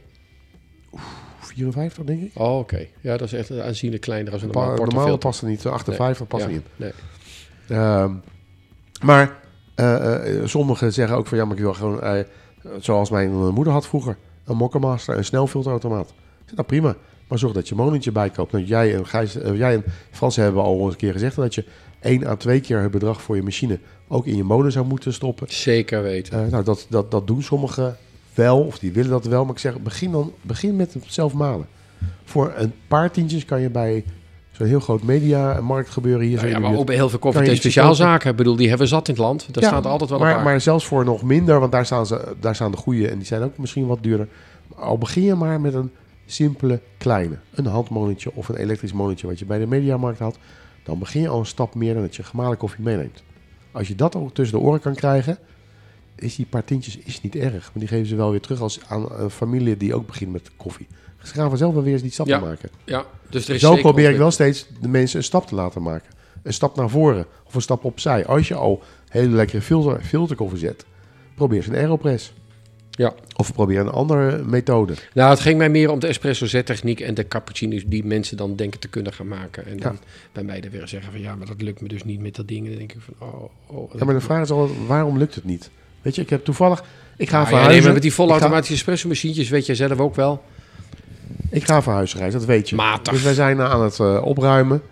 54 1.57 2.05
denk 2.05 2.23
ik. 2.23 2.31
Oh, 2.35 2.59
oké. 2.59 2.87
Ja, 3.01 3.17
dat 3.17 3.27
is 3.27 3.33
echt 3.33 3.61
aanzienlijk 3.61 4.03
kleiner 4.03 4.33
als 4.33 4.43
een 4.43 4.51
Pa- 4.51 4.59
normaal 4.59 4.77
normaal 4.77 4.93
portofilter. 4.95 5.29
past 5.29 5.41
er 5.43 5.49
niet. 5.49 5.67
58 5.67 6.27
past 6.27 6.45
Ja, 6.45 6.51
niet 6.51 6.61
in. 6.61 6.65
Nee. 6.77 6.93
Ehm, 7.69 8.13
maar 9.03 9.37
eh, 9.75 10.39
eh, 10.41 10.47
sommigen 10.47 10.93
zeggen 10.93 11.17
ook 11.17 11.27
van 11.27 11.39
ja, 11.39 11.45
maar 11.45 11.57
ik 11.57 11.63
wil 11.63 11.75
gewoon, 11.75 12.03
eh, 12.03 12.21
zoals 12.81 13.11
mijn 13.11 13.31
moeder 13.33 13.73
had 13.73 13.87
vroeger, 13.87 14.17
een 14.45 14.57
Mokkamaster, 14.57 15.17
een 15.17 15.25
snelfilterautomaat. 15.25 16.09
Ik 16.09 16.15
zeg, 16.45 16.55
nou 16.55 16.67
prima, 16.67 16.97
maar 17.29 17.39
zorg 17.39 17.53
dat 17.53 17.69
je 17.69 17.75
molentje 17.75 18.13
bijkoopt. 18.13 18.53
Nou, 18.53 18.65
jij, 18.65 18.95
en 18.95 19.07
Gijs, 19.07 19.33
jij 19.55 19.75
en 19.75 19.85
Frans 20.11 20.37
hebben 20.37 20.63
al 20.63 20.89
een 20.89 20.97
keer 20.97 21.13
gezegd 21.13 21.37
dat 21.37 21.55
je 21.55 21.65
één 22.01 22.27
à 22.27 22.37
twee 22.37 22.61
keer 22.61 22.81
het 22.81 22.91
bedrag 22.91 23.23
voor 23.23 23.37
je 23.37 23.43
machine 23.43 23.79
ook 24.09 24.27
in 24.27 24.37
je 24.37 24.45
molen 24.45 24.73
zou 24.73 24.87
moeten 24.87 25.13
stoppen. 25.13 25.47
Zeker 25.51 26.03
weten. 26.03 26.51
Nou, 26.51 26.65
dat, 26.65 26.87
dat, 26.91 27.11
dat 27.11 27.27
doen 27.27 27.43
sommigen 27.43 27.97
wel, 28.37 28.61
of 28.61 28.79
die 28.79 28.93
willen 28.93 29.11
dat 29.11 29.25
wel. 29.25 29.45
Maar 29.45 29.53
ik 29.55 29.61
zeg, 29.61 29.81
begin 29.81 30.11
dan 30.13 30.33
begin 30.43 30.77
met 30.77 30.95
het 30.95 31.05
zelf 31.07 31.33
malen. 31.33 31.67
Voor 32.25 32.53
een 32.57 32.73
paar 32.89 33.11
tientjes 33.11 33.45
kan 33.45 33.61
je 33.61 33.71
bij 33.71 34.05
zo'n 34.51 34.67
heel 34.67 34.81
groot 34.81 35.03
media 35.03 35.61
markt 35.61 35.91
gebeuren 35.91 36.27
hier. 36.27 36.37
Nou 36.37 36.49
ja, 36.49 36.59
maar 36.59 36.77
ook 36.77 36.87
bij 36.87 36.95
heel 36.95 37.09
veel 37.09 37.19
koffie 37.19 37.49
en 37.49 37.57
speciaalzaken. 37.57 38.31
Ik 38.31 38.37
bedoel, 38.37 38.57
die 38.57 38.69
hebben 38.69 38.87
we 38.87 38.93
zat 38.93 39.09
in 39.09 39.15
het 39.15 39.23
land. 39.23 39.47
Daar 39.55 39.63
Ja, 39.63 39.69
staat 39.69 39.87
altijd 39.87 40.11
wel 40.11 40.19
maar, 40.19 40.29
een 40.29 40.35
paar. 40.35 40.45
maar 40.45 40.61
zelfs 40.61 40.87
voor 40.87 41.05
nog 41.05 41.23
minder, 41.23 41.61
want 41.61 41.73
daar 41.73 41.87
staan, 41.87 42.07
ze, 42.07 42.35
daar 42.41 42.55
staan 42.55 42.71
de 42.71 42.77
goede 42.77 43.09
en 43.09 43.17
die 43.17 43.27
zijn 43.27 43.43
ook 43.43 43.59
misschien 43.59 43.87
wat 43.87 44.03
duurder. 44.03 44.29
Al 44.75 44.99
begin 44.99 45.23
je 45.23 45.35
maar 45.35 45.61
met 45.61 45.75
een 45.75 45.91
simpele 46.27 46.81
kleine. 46.99 47.39
Een 47.55 47.67
handmolentje 47.67 48.31
of 48.35 48.49
een 48.49 48.57
elektrisch 48.57 48.93
molentje 48.93 49.27
wat 49.27 49.39
je 49.39 49.45
bij 49.45 49.59
de 49.59 49.67
mediamarkt 49.67 50.19
had. 50.19 50.39
Dan 50.85 50.99
begin 50.99 51.21
je 51.21 51.29
al 51.29 51.39
een 51.39 51.47
stap 51.47 51.75
meer 51.75 51.93
dan 51.95 52.03
dat 52.03 52.17
je 52.17 52.23
gemalen 52.23 52.57
koffie 52.57 52.85
meeneemt. 52.85 53.23
Als 53.73 53.89
je 53.89 53.95
dat 53.95 54.17
ook 54.17 54.35
tussen 54.35 54.59
de 54.59 54.65
oren 54.65 54.81
kan 54.81 54.95
krijgen, 54.95 55.39
is 56.19 56.37
die 56.37 56.47
paar 56.47 56.65
tientjes 56.65 56.97
is 56.99 57.21
niet 57.21 57.37
erg. 57.37 57.53
Maar 57.53 57.73
die 57.83 57.89
geven 57.89 58.07
ze 58.07 58.17
wel 58.17 58.31
weer 58.31 58.41
terug 58.41 58.61
als 58.61 58.81
aan 58.89 59.13
een 59.13 59.31
familie 59.31 59.77
die 59.77 59.95
ook 59.95 60.07
begint 60.07 60.33
met 60.33 60.51
koffie. 60.57 60.87
Ze 61.23 61.33
gaan 61.35 61.49
vanzelf 61.49 61.75
wel 61.75 61.83
weer 61.83 61.93
eens 61.93 62.03
die 62.03 62.11
stap 62.11 62.27
Ja. 62.27 62.39
maken. 62.39 62.69
ja, 62.85 63.05
dus 63.31 63.49
er 63.49 63.55
is 63.55 63.61
Zo 63.61 63.77
probeer 63.77 64.11
ik 64.11 64.17
wel 64.17 64.31
steeds 64.31 64.67
de 64.81 64.89
mensen 64.89 65.19
een 65.19 65.25
stap 65.25 65.47
te 65.47 65.55
laten 65.55 65.83
maken. 65.83 66.11
Een 66.43 66.53
stap 66.53 66.77
naar 66.77 66.91
voren 66.91 67.27
of 67.47 67.55
een 67.55 67.61
stap 67.63 67.85
opzij. 67.85 68.27
Als 68.27 68.49
je 68.49 68.55
al 68.55 68.83
hele 69.09 69.35
lekkere 69.35 69.63
filter, 69.63 70.01
filterkoffie 70.03 70.59
zet, 70.59 70.85
probeer 71.35 71.57
eens 71.59 71.67
een 71.67 71.75
Aeropress. 71.75 72.33
Ja. 72.91 73.15
Of 73.37 73.53
probeer 73.53 73.81
een 73.81 73.89
andere 73.89 74.43
methode. 74.43 74.95
Nou, 75.15 75.31
het 75.31 75.41
ging 75.41 75.59
mij 75.59 75.69
meer 75.69 75.91
om 75.91 75.99
de 75.99 76.07
espresso 76.07 76.47
zettechniek 76.47 77.01
en 77.01 77.15
de 77.15 77.29
cappuccino's 77.29 77.83
die 77.87 78.05
mensen 78.05 78.37
dan 78.37 78.57
denken 78.57 78.81
te 78.81 78.89
kunnen 78.89 79.13
gaan 79.13 79.29
maken. 79.29 79.67
En 79.67 79.77
dan 79.77 79.99
bij 80.33 80.43
mij 80.45 80.61
dan 80.61 80.71
weer 80.71 80.89
zeggen 80.89 81.13
van 81.13 81.21
ja, 81.21 81.35
maar 81.35 81.47
dat 81.47 81.63
lukt 81.63 81.81
me 81.81 81.89
dus 81.89 82.05
niet 82.05 82.21
met 82.21 82.35
dat 82.37 82.49
ding. 82.49 82.65
En 82.65 82.69
dan 82.71 82.79
denk 82.79 82.93
ik 82.93 83.01
van 83.01 83.15
oh, 83.29 83.51
oh. 83.67 83.93
Ja, 83.99 84.05
maar 84.05 84.15
de 84.15 84.21
vraag 84.21 84.43
is 84.43 84.51
al, 84.51 84.71
waarom 84.87 85.19
lukt 85.19 85.35
het 85.35 85.45
niet? 85.45 85.71
Weet 86.07 86.15
je, 86.15 86.23
ik 86.23 86.31
heb 86.31 86.45
toevallig... 86.45 86.85
Ik 87.17 87.29
ga 87.29 87.39
ja, 87.39 87.47
verhuizen. 87.47 87.75
nee, 87.75 87.83
maar 87.83 87.93
met 87.93 88.03
die 88.03 88.13
volautomatische 88.13 88.75
espresso 88.75 89.09
machientjes 89.09 89.49
weet 89.49 89.67
jij 89.67 89.75
zelf 89.75 89.99
ook 89.99 90.15
wel. 90.15 90.43
ga, 91.51 91.57
ik 91.57 91.65
ga 91.65 91.83
verhuizen, 91.83 92.19
Gijs, 92.19 92.33
dat 92.33 92.45
weet 92.45 92.69
je. 92.69 92.77
Matig. 92.77 93.13
Dus 93.13 93.23
wij 93.23 93.35
zijn 93.35 93.61
aan 93.61 93.83
het 93.83 94.01
eh, 94.01 94.23
opruimen 94.25 94.83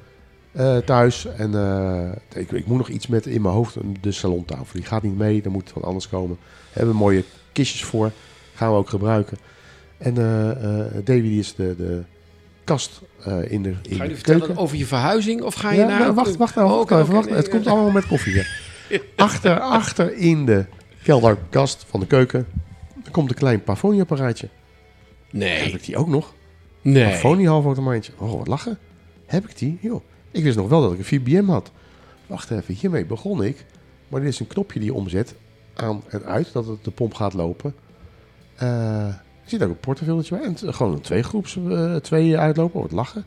eh, 0.53 0.77
thuis. 0.77 1.27
En 1.27 1.55
eh, 1.55 2.41
ik, 2.41 2.51
ik 2.51 2.67
moet 2.67 2.77
nog 2.77 2.89
iets 2.89 3.07
met 3.07 3.27
in 3.27 3.43
mijn 3.43 3.55
hoofd 3.55 3.77
de 4.01 4.13
salontafel. 4.13 4.67
Die 4.73 4.85
gaat 4.85 5.03
niet 5.03 5.19
mee, 5.19 5.43
er 5.43 5.51
moet 5.51 5.73
wat 5.75 5.85
anders 5.85 6.09
komen. 6.09 6.37
We 6.41 6.79
hebben 6.79 6.95
mooie 6.95 7.25
kistjes 7.53 7.85
voor. 7.85 8.11
Gaan 8.55 8.71
we 8.71 8.77
ook 8.77 8.89
gebruiken. 8.89 9.39
En 9.99 10.15
Davy 11.05 11.21
die 11.21 11.39
is 11.39 11.55
de, 11.55 11.75
de 11.79 12.03
kast 12.65 13.01
in 13.49 13.63
de, 13.63 13.75
in 13.83 13.97
Ga 13.97 14.03
je 14.03 14.09
nu 14.09 14.15
vertellen 14.15 14.57
over 14.57 14.77
je 14.77 14.87
verhuizing 14.87 15.43
of 15.43 15.55
ga 15.55 15.73
je 15.73 15.79
Ja, 15.79 15.87
naar... 15.87 15.99
nou, 15.99 16.15
wacht, 16.15 16.37
wacht 16.37 16.55
nou, 16.55 16.71
Oh, 16.71 16.77
wacht 16.77 16.91
nou 16.91 17.03
even, 17.03 17.15
wacht. 17.15 17.27
nee, 17.27 17.37
het 17.37 17.45
nee, 17.45 17.55
komt 17.55 17.67
allemaal 17.67 17.91
met 17.91 18.07
koffie. 18.07 18.35
Hè. 18.35 18.43
Achter, 19.17 19.61
achter 19.61 20.17
in 20.17 20.47
de 20.47 20.65
kelderkast 21.05 21.85
van 21.89 22.01
de 22.01 22.07
keuken 22.07 22.47
er 23.05 23.11
komt 23.11 23.31
een 23.31 23.37
klein 23.37 23.63
pafoniapparaatje. 23.63 24.49
Heb 25.27 25.33
Nee, 25.33 25.71
ik 25.73 25.85
die 25.85 25.97
ook 25.97 26.09
nog? 26.09 26.35
nee. 26.83 27.11
Pafonie 27.11 27.49
halfautomaatje. 27.49 28.13
Oh, 28.19 28.33
wat 28.39 28.47
lachen. 28.47 28.79
Heb 29.27 29.45
ik 29.49 29.59
die? 29.59 29.79
Joh. 29.81 30.01
Ik 30.31 30.43
wist 30.43 30.57
nog 30.57 30.69
wel 30.69 30.81
dat 30.81 30.93
ik 30.93 30.99
een 30.99 31.05
VBM 31.05 31.47
had. 31.47 31.71
Wacht 32.27 32.51
even, 32.51 32.75
hiermee 32.75 33.05
begon 33.07 33.45
ik. 33.45 33.65
Maar 34.09 34.21
dit 34.21 34.29
is 34.29 34.41
een 34.41 34.47
knopje 34.47 34.79
die 34.79 34.89
je 34.89 34.95
omzet 34.95 35.35
aan 35.75 36.03
en 36.09 36.25
uit, 36.25 36.53
dat 36.53 36.67
het 36.67 36.85
de 36.85 36.91
pomp 36.91 37.15
gaat 37.15 37.33
lopen. 37.35 37.75
Eh, 38.57 39.07
er 39.09 39.23
zit 39.45 39.63
ook 39.63 39.69
een 39.69 39.79
portefeuilletje 39.81 40.37
bij. 40.37 40.45
En 40.47 40.75
gewoon 40.75 40.93
een 40.93 41.01
tweegroeps, 41.01 41.57
eh 41.69 41.97
twee 41.97 42.39
uitlopen. 42.39 42.77
Oh, 42.77 42.83
wat 42.83 42.93
lachen. 42.93 43.25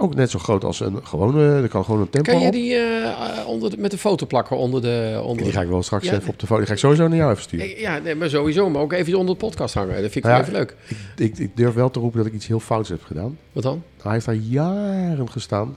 Ook 0.00 0.14
net 0.14 0.30
zo 0.30 0.38
groot 0.38 0.64
als 0.64 0.80
een 0.80 1.06
gewone, 1.06 1.62
er 1.62 1.68
kan 1.68 1.84
gewoon 1.84 2.00
een 2.00 2.10
tempo 2.10 2.32
Kan 2.32 2.40
je 2.40 2.50
die 2.50 2.74
eh, 2.74 3.46
onder 3.46 3.70
de, 3.70 3.76
met 3.78 3.90
de 3.90 3.98
foto 3.98 4.26
plakken 4.26 4.56
onder 4.56 4.82
de... 4.82 5.20
Onder 5.24 5.44
Die 5.44 5.52
ga 5.52 5.60
ik 5.60 5.68
wel 5.68 5.82
straks 5.82 6.04
Ja, 6.04 6.12
even 6.12 6.28
op 6.28 6.38
de 6.38 6.46
foto. 6.46 6.58
Die 6.58 6.66
ga 6.66 6.72
ik 6.72 6.78
sowieso 6.78 7.08
naar 7.08 7.16
jou 7.16 7.30
even 7.30 7.42
sturen. 7.42 7.80
Ja, 7.80 7.98
nee, 7.98 8.14
maar 8.14 8.28
sowieso. 8.28 8.70
Maar 8.70 8.82
ook 8.82 8.92
even 8.92 9.14
onder 9.14 9.34
de 9.34 9.40
podcast 9.40 9.74
hangen. 9.74 10.02
Dat 10.02 10.12
vind 10.12 10.14
ik 10.14 10.22
Nou 10.22 10.34
ja, 10.34 10.40
even 10.40 10.52
leuk. 10.52 10.74
Ik, 10.88 10.96
ik, 11.16 11.38
ik 11.38 11.56
durf 11.56 11.74
wel 11.74 11.90
te 11.90 12.00
roepen 12.00 12.18
dat 12.18 12.26
ik 12.26 12.34
iets 12.34 12.46
heel 12.46 12.60
fouts 12.60 12.88
heb 12.88 13.02
gedaan. 13.04 13.38
Wat 13.52 13.62
dan? 13.62 13.82
Hij 14.02 14.12
heeft 14.12 14.26
daar 14.26 14.34
jaren 14.34 15.30
gestaan. 15.30 15.76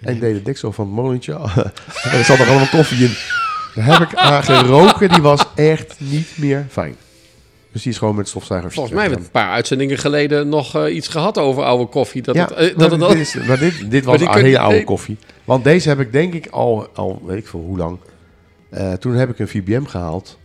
En 0.00 0.18
deed 0.18 0.34
de 0.34 0.42
deksel 0.42 0.72
van 0.72 0.86
het 0.86 0.94
molentje. 0.94 1.32
en 1.32 2.10
er 2.18 2.24
zat 2.24 2.38
nog 2.38 2.48
allemaal 2.48 2.68
koffie 2.68 3.04
in. 3.04 3.14
Daar 3.74 3.98
heb 3.98 4.08
ik 4.08 4.14
aan 4.14 4.42
geroken. 4.54 5.08
Die 5.08 5.22
was 5.22 5.44
echt 5.54 5.94
niet 5.98 6.38
meer 6.38 6.66
fijn. 6.70 6.96
Dus 7.72 7.82
die 7.82 7.92
is 7.92 7.98
gewoon 7.98 8.14
met 8.14 8.28
stofzuigers. 8.28 8.74
Volgens 8.74 8.94
mij 8.94 9.04
hebben 9.04 9.20
we 9.20 9.26
een 9.26 9.32
paar 9.32 9.50
uitzendingen 9.50 9.98
geleden 9.98 10.48
nog 10.48 10.76
eh, 10.76 10.94
iets 10.94 11.08
gehad 11.08 11.38
over 11.38 11.62
oude 11.62 11.86
koffie. 11.86 12.22
Dat 12.22 12.34
ja, 12.34 12.42
het, 12.42 12.52
eh, 12.52 12.76
maar 12.76 12.98
dat 12.98 13.08
dit, 13.08 13.18
is, 13.18 13.34
maar 13.34 13.58
dit, 13.58 13.90
dit 13.90 14.04
was 14.10 14.20
een 14.20 14.32
hele 14.32 14.58
oude 14.58 14.74
nee. 14.74 14.84
koffie. 14.84 15.16
Want 15.44 15.64
deze 15.64 15.88
heb 15.88 16.00
ik 16.00 16.12
denk 16.12 16.34
ik 16.34 16.46
al, 16.46 16.88
al 16.94 17.22
weet 17.24 17.38
ik 17.38 17.46
veel 17.46 17.60
hoe 17.60 17.76
lang. 17.76 17.98
Eh, 18.70 18.92
toen 18.92 19.14
heb 19.14 19.30
ik 19.30 19.38
een 19.38 19.48
VBM 19.48 19.84
gehaald. 19.84 20.38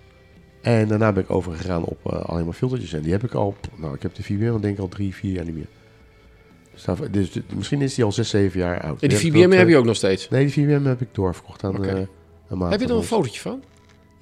En 0.61 0.87
daarna 0.87 1.11
ben 1.11 1.23
ik 1.23 1.31
overgegaan 1.31 1.83
op 1.83 2.05
alleen 2.05 2.45
maar 2.45 2.53
filtertjes. 2.53 2.93
En 2.93 3.01
die 3.01 3.11
heb 3.11 3.23
ik 3.23 3.33
al, 3.33 3.55
nou 3.75 3.93
ik 3.95 4.01
heb 4.01 4.15
de 4.15 4.23
VBM 4.23 4.59
denk 4.59 4.73
ik 4.73 4.79
al 4.79 4.87
drie, 4.87 5.15
vier 5.15 5.31
jaar 5.31 5.45
niet 5.45 5.55
meer. 5.55 5.67
Dus, 7.11 7.31
dus 7.31 7.43
misschien 7.55 7.81
is 7.81 7.95
die 7.95 8.03
al 8.03 8.11
zes, 8.11 8.29
zeven 8.29 8.59
jaar 8.59 8.81
oud. 8.81 9.01
En 9.01 9.09
die 9.09 9.17
VBM 9.17 9.51
heb 9.51 9.67
je 9.67 9.77
ook 9.77 9.85
nog 9.85 9.95
steeds. 9.95 10.29
Nee, 10.29 10.45
die 10.45 10.53
VBM 10.53 10.85
heb 10.85 11.01
ik 11.01 11.07
doorverkocht 11.11 11.63
aan 11.63 11.83
een 11.83 12.07
maat 12.57 12.71
Heb 12.71 12.79
je 12.79 12.87
er 12.87 12.95
een 12.95 13.03
fotootje 13.03 13.41
van? 13.41 13.63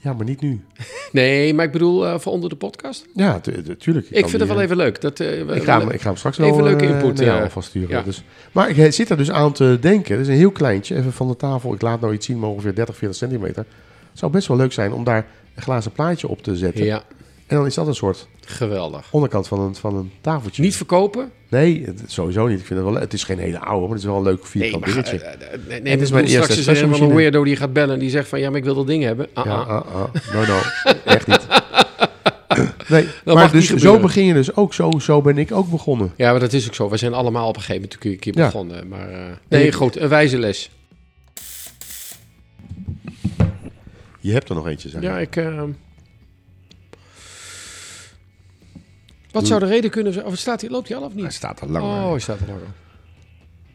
Ja, 0.04 0.14
maar 0.14 0.26
niet 0.26 0.42
nu. 0.42 0.62
Nee, 1.12 1.54
maar 1.54 1.66
ik 1.66 1.72
bedoel 1.72 2.06
eh, 2.08 2.20
voor 2.20 2.32
onder 2.32 2.50
de 2.50 2.56
podcast. 2.56 3.06
Ja, 3.14 3.40
tu- 3.40 3.62
tu- 3.62 3.78
tuurlijk. 3.78 4.06
Ik, 4.10 4.28
vind 4.28 4.42
het 4.42 4.50
wel 4.50 4.62
even 4.62 4.76
leuk. 4.78 5.02
Dat, 5.02 5.20
eh, 5.20 5.40
Ik 5.40 5.64
ga, 5.64 5.80
hem, 5.80 5.90
ik 5.90 6.02
ga 6.02 6.08
hem 6.08 6.18
straks 6.18 6.38
Even 6.38 6.56
wel 6.56 6.64
leuke 6.66 6.86
eh, 6.86 6.90
input, 6.90 7.20
jou 7.20 7.38
ja. 7.38 7.44
alvast 7.44 7.68
sturen. 7.70 7.90
Ja. 7.90 8.02
Dus, 8.02 8.24
maar 8.52 8.70
ik 8.70 8.78
eh, 8.78 8.92
zit 8.92 9.10
er 9.10 9.18
dus 9.18 9.32
aan 9.32 9.54
te 9.54 9.78
denken. 9.82 10.12
Het 10.18 10.22
is 10.22 10.28
een 10.28 10.38
heel 10.40 10.52
kleintje, 10.52 10.96
even 10.96 11.14
van 11.14 11.28
de 11.28 11.36
tafel. 11.36 11.74
Ik 11.74 11.82
laat 11.82 12.02
nou 12.02 12.14
iets 12.14 12.26
zien, 12.26 12.40
maar 12.40 12.50
ongeveer 12.50 12.76
30, 12.76 12.98
40 12.98 13.18
centimeter. 13.18 13.66
Het 14.10 14.20
zou 14.20 14.32
best 14.32 14.48
wel 14.48 14.58
leuk 14.58 14.72
zijn 14.74 14.94
om 14.94 15.04
daar 15.04 15.26
een 15.56 15.62
glazen 15.64 15.92
plaatje 15.92 16.28
op 16.28 16.42
te 16.44 16.56
zetten. 16.56 16.86
Ja, 16.86 17.04
En 17.48 17.56
dan 17.56 17.66
is 17.66 17.74
dat 17.74 17.88
een 17.88 17.96
soort 17.96 18.28
Geweldig. 18.46 19.08
onderkant 19.12 19.48
van 19.48 19.60
een, 19.60 19.76
van 19.76 19.96
een 19.96 20.12
tafeltje. 20.22 20.62
Niet 20.62 20.76
verkopen? 20.76 21.32
Nee, 21.50 21.84
het, 21.86 22.04
sowieso 22.08 22.48
niet. 22.48 22.60
Ik 22.60 22.66
vind 22.66 22.80
het 22.80 22.90
wel. 22.90 23.00
Het 23.00 23.14
is 23.14 23.24
geen 23.24 23.40
hele 23.40 23.60
oude, 23.60 23.82
maar 23.82 23.90
het 23.90 24.00
is 24.00 24.06
wel 24.06 24.16
een 24.18 24.24
leuk 24.24 24.46
vierkant 24.46 24.86
maar, 24.86 24.90
dingetje. 24.94 25.20
eh, 25.20 25.54
eh, 25.54 25.60
nee, 25.68 25.82
nee, 25.82 25.92
Het 25.92 26.02
is 26.02 26.12
maar 26.12 26.22
mijn 26.22 26.34
eerste 26.34 26.52
straks 26.52 26.60
is 26.60 26.66
er 26.68 26.72
een 26.72 26.74
espresso-machine. 26.74 27.16
weirdo 27.16 27.44
die 27.44 27.56
gaat 27.56 27.74
bellen 27.74 27.94
en 27.94 28.00
die 28.00 28.10
zegt 28.10 28.28
van 28.28 28.40
ja, 28.40 28.50
maar 28.50 28.58
ik 28.58 28.64
wil 28.64 28.76
dat 28.76 28.88
ding 28.88 29.04
hebben. 29.04 29.28
Ah, 29.34 29.46
ja, 29.46 29.52
ah. 29.54 29.70
ah, 29.70 29.86
ah. 29.94 30.34
no, 30.34 30.46
no, 30.46 30.60
echt 31.06 31.28
niet. 31.28 31.48
Nee, 32.88 33.08
mag 33.26 33.36
maar 33.36 33.44
niet 33.44 33.52
dus 33.54 33.68
zo 33.68 33.74
gebeuren. 33.76 34.02
begin 34.02 34.26
je 34.26 34.34
dus 34.34 34.56
ook. 34.56 34.74
Zo, 34.74 34.92
zo 35.00 35.22
ben 35.22 35.38
ik 35.38 35.52
ook 35.52 35.70
begonnen. 35.70 36.12
Ja, 36.18 36.32
maar 36.32 36.40
dat 36.40 36.54
is 36.54 36.68
ook 36.68 36.74
zo. 36.76 36.90
We 36.90 36.98
zijn 36.98 37.14
allemaal 37.14 37.48
op 37.48 37.56
een 37.56 37.62
gegeven 37.62 37.82
moment 37.92 38.06
een 38.14 38.20
keer 38.20 38.38
Ja. 38.38 38.46
begonnen. 38.46 38.88
Maar 38.88 39.10
eh, 39.10 39.20
nee, 39.48 39.66
ik- 39.68 39.74
goed, 39.74 39.98
een 40.00 40.08
wijze 40.10 40.38
les. 40.38 40.70
Je 44.20 44.32
hebt 44.32 44.50
er 44.50 44.56
nog 44.56 44.68
eentje, 44.68 44.90
zeg. 44.90 45.02
Ja, 45.02 45.18
ik. 45.20 45.36
eh, 45.36 45.64
Wat 49.34 49.48
zou 49.48 49.60
de 49.60 49.66
reden 49.66 49.90
kunnen 49.90 50.14
zijn? 50.14 50.26
Of 50.26 50.38
staat 50.38 50.62
hij, 50.62 50.70
loopt 50.70 50.88
hij 50.88 50.98
al 50.98 51.04
of 51.04 51.14
Hij 51.14 51.22
niet? 51.22 51.34
staat 51.34 51.62
er 51.62 51.70
lang. 51.72 51.86
Oh, 51.86 52.10
hij 52.10 52.20
staat 52.20 52.40
er 52.40 52.48
langer. 52.48 52.68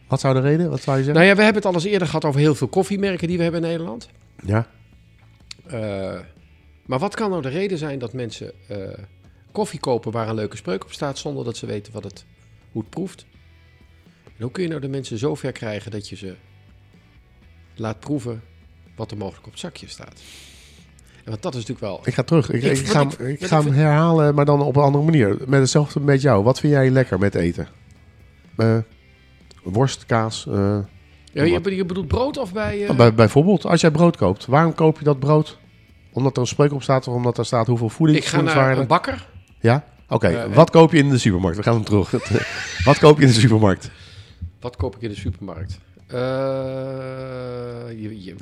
Wat 0.09 0.21
zou 0.21 0.35
de 0.35 0.41
reden? 0.41 0.71
Wat 0.71 0.81
zou 0.83 0.97
je 0.99 1.05
zeggen? 1.05 1.21
Nou 1.23 1.27
ja, 1.33 1.37
we 1.39 1.43
hebben 1.45 1.63
het 1.63 1.71
al 1.73 1.75
eens 1.81 1.91
eerder 1.93 2.07
gehad 2.09 2.25
over 2.25 2.41
heel 2.41 2.55
veel 2.55 2.69
koffiemerken 2.69 3.29
die 3.29 3.37
we 3.37 3.43
hebben 3.43 3.63
in 3.63 3.69
Nederland. 3.69 4.09
Ja, 4.45 4.67
Eh, 5.67 6.21
maar 6.87 6.99
wat 6.99 7.15
kan 7.15 7.31
nou 7.31 7.43
de 7.43 7.49
reden 7.49 7.79
zijn 7.79 7.99
dat 7.99 8.13
mensen 8.13 8.53
eh, 8.69 9.05
koffie 9.53 9.81
kopen 9.81 10.13
waar 10.13 10.29
een 10.29 10.35
leuke 10.35 10.57
spreuk 10.57 10.85
op 10.85 10.93
staat 10.93 11.19
zonder 11.19 11.45
dat 11.45 11.57
ze 11.57 11.67
weten 11.67 11.93
wat 11.93 12.05
het, 12.05 12.25
hoe 12.73 12.81
het 12.83 12.91
proeft? 12.91 13.27
En 14.25 14.43
hoe 14.43 14.51
kun 14.51 14.63
je 14.63 14.69
nou 14.69 14.81
de 14.81 14.89
mensen 14.89 15.19
zo 15.19 15.35
ver 15.35 15.53
krijgen 15.53 15.91
dat 15.91 16.09
je 16.09 16.17
ze 16.17 16.35
laat 17.75 18.01
proeven 18.01 18.43
wat 18.97 19.11
er 19.11 19.17
mogelijk 19.17 19.45
op 19.47 19.51
het 19.53 19.61
zakje 19.61 19.89
staat? 19.89 20.21
Want 21.29 21.43
dat 21.43 21.55
is 21.55 21.59
natuurlijk 21.67 21.87
wel. 21.87 22.01
ik 22.05 22.15
ga 22.15 22.23
terug. 22.23 22.51
Ik, 22.51 22.63
Ik- 22.63 22.79
ik, 22.79 22.87
ga, 22.87 22.99
hem- 23.09 23.27
ik- 23.27 23.45
ga 23.47 23.63
herhalen, 23.65 24.35
maar 24.35 24.45
dan 24.45 24.61
op 24.63 24.77
een 24.77 24.83
andere 24.83 25.05
manier. 25.05 25.37
Met 25.47 25.61
hetzelfde 25.61 26.01
met 26.01 26.21
jou. 26.23 26.45
Wat 26.45 26.61
vind 26.61 26.73
jij 26.73 26.91
lekker 26.91 27.19
met 27.19 27.35
eten? 27.35 27.69
Eh, 28.57 28.77
worst, 29.63 30.07
kaas. 30.07 30.47
eh, 30.49 30.79
Ja, 31.33 31.45
je, 31.45 31.75
je 31.77 31.85
bedoelt 31.85 32.09
brood 32.09 32.37
of 32.39 32.53
bij. 32.53 32.87
eh, 32.87 32.97
bij, 32.97 33.15
bijvoorbeeld, 33.15 33.65
als 33.67 33.81
jij 33.81 33.91
brood 33.91 34.17
koopt. 34.17 34.47
Waarom 34.47 34.75
koop 34.75 34.99
je 34.99 35.05
dat 35.05 35.19
brood? 35.19 35.59
Omdat 36.13 36.35
er 36.37 36.41
een 36.43 36.47
spreuk 36.49 36.73
op 36.73 36.83
staat 36.83 37.09
of 37.09 37.15
omdat 37.15 37.39
er 37.39 37.47
staat 37.47 37.67
hoeveel 37.67 37.89
voeding 37.89 38.19
ik 38.19 38.25
ga 38.25 38.41
naar 38.41 38.79
een 38.79 38.87
bakker. 38.87 39.29
Ja? 39.61 39.85
Oké, 40.09 40.49
wat 40.55 40.71
koop 40.71 40.93
je 40.93 40.99
in 40.99 41.09
de 41.09 41.19
supermarkt? 41.19 41.57
We 41.57 41.63
gaan 41.63 41.75
hem 41.75 41.85
terug. 41.85 42.11
wat 42.85 42.99
koop 42.99 43.17
je 43.17 43.23
in 43.23 43.29
de 43.33 43.41
supermarkt? 43.41 43.91
Wat 44.61 44.77
koop 44.77 44.97
ik 44.97 45.03
in 45.03 45.09
de 45.09 45.15
supermarkt? 45.17 45.79
Eh, 46.09 48.01
je, 48.01 48.25
je, 48.25 48.35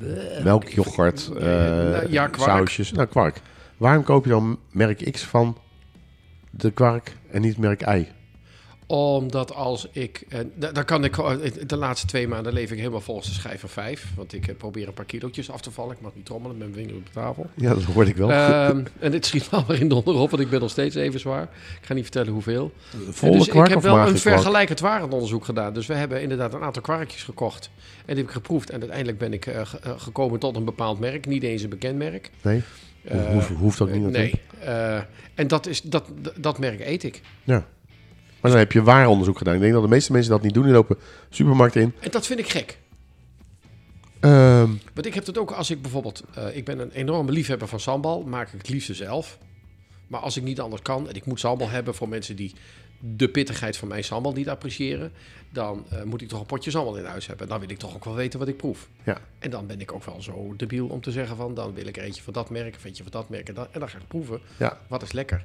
Melk, 0.44 0.68
yoghurt, 0.68 1.30
eh, 1.37 1.44
nou, 1.44 2.11
ja, 2.11 2.26
kwark. 2.26 2.50
sausjes. 2.50 2.92
Nou, 2.92 3.06
kwark. 3.08 3.40
Waarom 3.76 4.02
koop 4.02 4.25
je 4.25 4.30
dan 4.30 4.58
merk 4.70 5.11
X 5.11 5.23
van 5.23 5.56
de 6.50 6.70
kwark 6.70 7.16
en 7.30 7.40
niet 7.40 7.58
merk 7.58 7.80
Y? 7.80 8.08
Omdat 8.88 9.55
als 9.55 9.88
ik... 9.93 10.25
eh, 10.28 10.40
da- 10.55 10.73
dan 10.73 10.85
kan 10.85 11.05
ik... 11.05 11.14
gewoon- 11.14 11.40
De 11.66 11.76
laatste 11.76 12.07
twee 12.07 12.28
maanden 12.28 12.52
leef 12.52 12.71
ik 12.71 12.78
helemaal 12.78 13.00
volgens 13.00 13.26
de 13.28 13.33
schijf 13.35 13.61
van 13.61 13.69
vijf. 13.69 14.07
Want 14.16 14.33
ik 14.33 14.49
eh, 14.49 14.55
probeer 14.57 14.88
een 14.88 14.95
paar 14.95 15.05
kilootjes 15.05 15.50
af 15.50 15.61
te 15.61 15.71
vallen. 15.71 15.95
Ik 15.95 16.00
mag 16.00 16.14
niet 16.14 16.25
trommelen 16.25 16.57
met 16.59 16.69
mijn 16.69 16.78
vinger 16.87 16.97
op 17.00 17.07
de 17.07 17.12
tafel. 17.12 17.47
Ja, 17.55 17.75
dat 17.75 17.83
hoorde 17.83 18.11
ik 18.11 18.16
wel. 18.16 18.31
Ehm, 18.31 18.85
en 18.99 19.11
dit 19.11 19.26
schiet 19.26 19.43
me 19.50 19.57
alweer 19.57 19.81
in 19.81 19.88
de 19.88 19.95
onderop, 19.95 20.31
want 20.31 20.43
ik 20.43 20.50
ben 20.50 20.61
nog 20.61 20.71
steeds 20.71 20.95
even 20.95 21.21
zwaar. 21.21 21.43
Ik 21.81 21.87
ga 21.87 21.95
niet 21.95 22.02
vertellen 22.02 22.33
hoeveel. 22.33 22.73
Volle 23.11 23.33
dus 23.38 23.49
kwark 23.49 23.66
ik 23.69 23.75
heb 23.75 23.83
wel 23.83 23.93
een 24.09 24.19
vergelijkend 24.19 24.81
warenonderzoek 24.81 25.45
gedaan. 25.45 25.75
Dus 25.75 25.87
we 25.87 25.95
hebben 25.95 26.23
inderdaad 26.23 26.55
een 26.55 26.62
aantal 26.62 26.83
kwarkjes 26.83 27.23
gekocht. 27.23 27.71
En 27.97 28.02
die 28.07 28.16
heb 28.16 28.25
ik 28.26 28.31
geproefd. 28.31 28.71
En 28.71 28.78
uiteindelijk 28.81 29.19
ben 29.19 29.33
ik 29.33 29.47
eh, 29.47 29.66
ge- 29.66 29.78
eh, 29.78 29.93
gekomen 29.97 30.38
tot 30.38 30.57
een 30.57 30.64
bepaald 30.64 30.99
merk. 31.00 31.26
Niet 31.26 31.43
eens 31.43 31.62
een 31.62 31.69
bekend 31.69 31.99
merk. 31.99 32.31
Nee, 32.43 32.62
Eh, 33.05 33.26
hoeft, 33.33 33.49
hoeft 33.49 33.81
ook 33.81 33.88
niet 33.90 33.97
Eh, 33.97 34.02
natuurlijk. 34.02 34.40
nee. 34.59 34.69
Eh, 34.69 35.00
en 35.35 35.49
dat, 35.49 35.66
is, 35.66 35.81
dat, 35.83 36.05
dat 36.37 36.59
merk 36.59 36.81
eet 36.81 37.02
ik. 37.02 37.21
Ja. 37.45 37.66
Maar 38.40 38.50
dan 38.50 38.61
heb 38.61 38.73
je 38.73 38.83
waaronderzoek 38.83 39.38
gedaan. 39.38 39.55
Ik 39.55 39.61
denk 39.61 39.73
dat 39.73 39.83
de 39.83 39.88
meeste 39.88 40.12
mensen 40.12 40.31
dat 40.31 40.43
niet 40.43 40.55
doen. 40.55 40.64
Die 40.64 40.73
lopen 40.73 40.97
supermarkten 41.31 41.81
in. 41.83 41.93
En 42.00 42.11
dat 42.11 42.26
vind 42.26 42.38
ik 42.38 42.49
gek. 42.49 42.78
Ehm, 44.21 44.71
Want 44.95 45.07
ik 45.07 45.14
heb 45.14 45.26
het 45.26 45.38
ook 45.38 45.50
als 45.50 45.71
ik 45.71 45.83
bijvoorbeeld... 45.83 46.23
eh, 46.35 46.57
ik 46.57 46.64
ben 46.64 46.78
een 46.78 46.90
enorme 46.90 47.33
liefhebber 47.33 47.69
van 47.69 47.81
sambal. 47.81 48.23
Maak 48.23 48.52
ik 48.52 48.59
het 48.59 48.69
liefste 48.69 48.95
zelf. 48.95 49.38
Maar 50.07 50.21
als 50.21 50.37
ik 50.37 50.43
niet 50.43 50.61
anders 50.61 50.83
kan 50.83 51.09
en 51.09 51.14
ik 51.14 51.25
moet 51.26 51.40
sambal 51.40 51.69
hebben 51.69 51.95
voor 51.95 52.09
mensen 52.09 52.37
die 52.37 52.55
de 53.00 53.28
pittigheid 53.28 53.76
van 53.76 53.88
mijn 53.88 54.05
sambal 54.05 54.33
niet 54.33 54.49
appreciëren, 54.49 55.12
dan 55.50 55.85
eh, 55.90 56.02
moet 56.02 56.23
ik 56.23 56.28
toch 56.28 56.40
een 56.40 56.47
potje 56.47 56.71
sambal 56.71 56.97
in 56.97 57.05
huis 57.05 57.26
hebben. 57.26 57.49
Dan 57.49 57.61
wil 57.61 57.71
ik 57.71 57.78
toch 57.78 57.95
ook 57.95 58.05
wel 58.05 58.14
weten 58.14 58.38
wat 58.38 58.49
ik 58.49 58.57
proef. 58.57 58.88
ja. 59.05 59.19
En 59.38 59.50
dan 59.50 59.66
ben 59.66 59.81
ik 59.81 59.93
ook 59.93 60.05
wel 60.05 60.23
zo 60.23 60.55
debiel 60.57 60.87
om 60.87 61.00
te 61.00 61.11
zeggen 61.11 61.37
van, 61.37 61.55
dan 61.55 61.75
wil 61.75 61.87
ik 61.87 61.97
er 61.97 62.02
eentje 62.02 62.23
van 62.23 62.33
dat 62.33 62.50
merk, 62.50 62.75
of 62.76 62.85
eentje 62.85 63.02
van 63.02 63.12
dat 63.12 63.28
merk. 63.28 63.49
En 63.49 63.55
dan, 63.55 63.66
en 63.71 63.81
dan 63.81 63.88
ga 63.88 63.99
ik 63.99 64.09
proeven. 64.09 64.40
Ja. 64.57 64.81
Wat 64.88 65.02
is 65.02 65.12
lekker? 65.12 65.45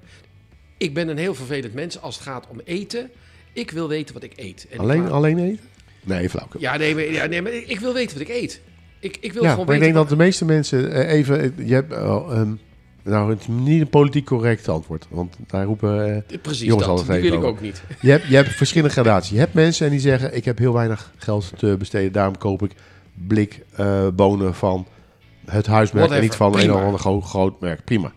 Ik 0.82 0.94
ben 0.94 1.08
een 1.08 1.18
heel 1.18 1.36
vervelend 1.36 1.74
mens 1.74 2.02
als 2.02 2.16
het 2.16 2.24
gaat 2.24 2.48
om 2.50 2.62
eten. 2.64 3.10
Ik 3.54 3.72
wil 3.72 3.88
weten 3.88 4.14
wat 4.14 4.24
ik 4.24 4.34
eet. 4.36 4.66
En 4.70 4.76
ik 4.76 4.80
Alleen, 4.80 5.10
alleen 5.12 5.40
eten? 5.40 5.60
Nee, 6.04 6.30
flauw. 6.30 6.48
Ja, 6.58 6.78
nee, 6.78 6.94
maar, 6.96 7.04
ja, 7.12 7.26
nee, 7.26 7.42
maar 7.42 7.52
ik 7.52 7.80
wil 7.80 7.94
weten 7.94 8.18
wat 8.18 8.28
ik 8.28 8.34
eet. 8.36 8.62
Ik, 9.00 9.18
ik 9.20 9.34
wil 9.34 9.44
Ja, 9.44 9.50
gewoon 9.50 9.66
maar 9.66 9.76
ik 9.76 9.82
weten... 9.82 9.94
denk 9.96 10.08
dat 10.10 10.18
de 10.18 10.24
meeste 10.24 10.46
mensen 10.46 10.92
eh, 10.92 11.12
even... 11.18 11.42
eh, 11.42 11.68
Je 11.68 11.74
hebt, 11.74 11.94
oh, 11.94 12.32
ehm, 12.38 12.52
nou, 13.04 13.30
het 13.30 13.40
is 13.40 13.48
niet 13.48 13.82
een 13.82 13.90
politiek 13.90 14.26
correct 14.26 14.68
antwoord. 14.70 15.06
Want 15.10 15.36
daar 15.48 15.66
roepen... 15.66 16.16
eh, 16.30 16.38
Precies 16.42 16.68
jongens 16.68 16.88
dat, 16.88 16.98
altijd 17.00 17.22
wil 17.22 17.34
ik 17.34 17.44
ook 17.44 17.62
niet. 17.62 17.84
je, 18.02 18.10
hebt, 18.10 18.28
je 18.28 18.36
hebt 18.36 18.50
verschillende 18.50 18.94
gradaties. 18.94 19.30
Je 19.32 19.38
hebt 19.40 19.54
mensen 19.54 19.86
en 19.86 19.92
die 19.92 20.00
zeggen... 20.02 20.36
Ik 20.36 20.46
heb 20.46 20.58
heel 20.58 20.74
weinig 20.74 21.12
geld 21.18 21.52
te 21.58 21.76
besteden. 21.80 22.12
Daarom 22.12 22.38
koop 22.38 22.64
ik 22.64 22.72
blik 23.28 23.62
eh, 23.76 24.08
bonen 24.14 24.56
van 24.56 24.88
het 25.46 25.66
huismerk... 25.68 26.12
en 26.12 26.22
niet 26.22 26.36
van 26.36 26.60
een 26.60 26.74
of 26.74 26.82
ander 26.82 27.00
gro- 27.00 27.22
groot 27.22 27.60
merk. 27.62 27.84
Prima. 27.84 28.12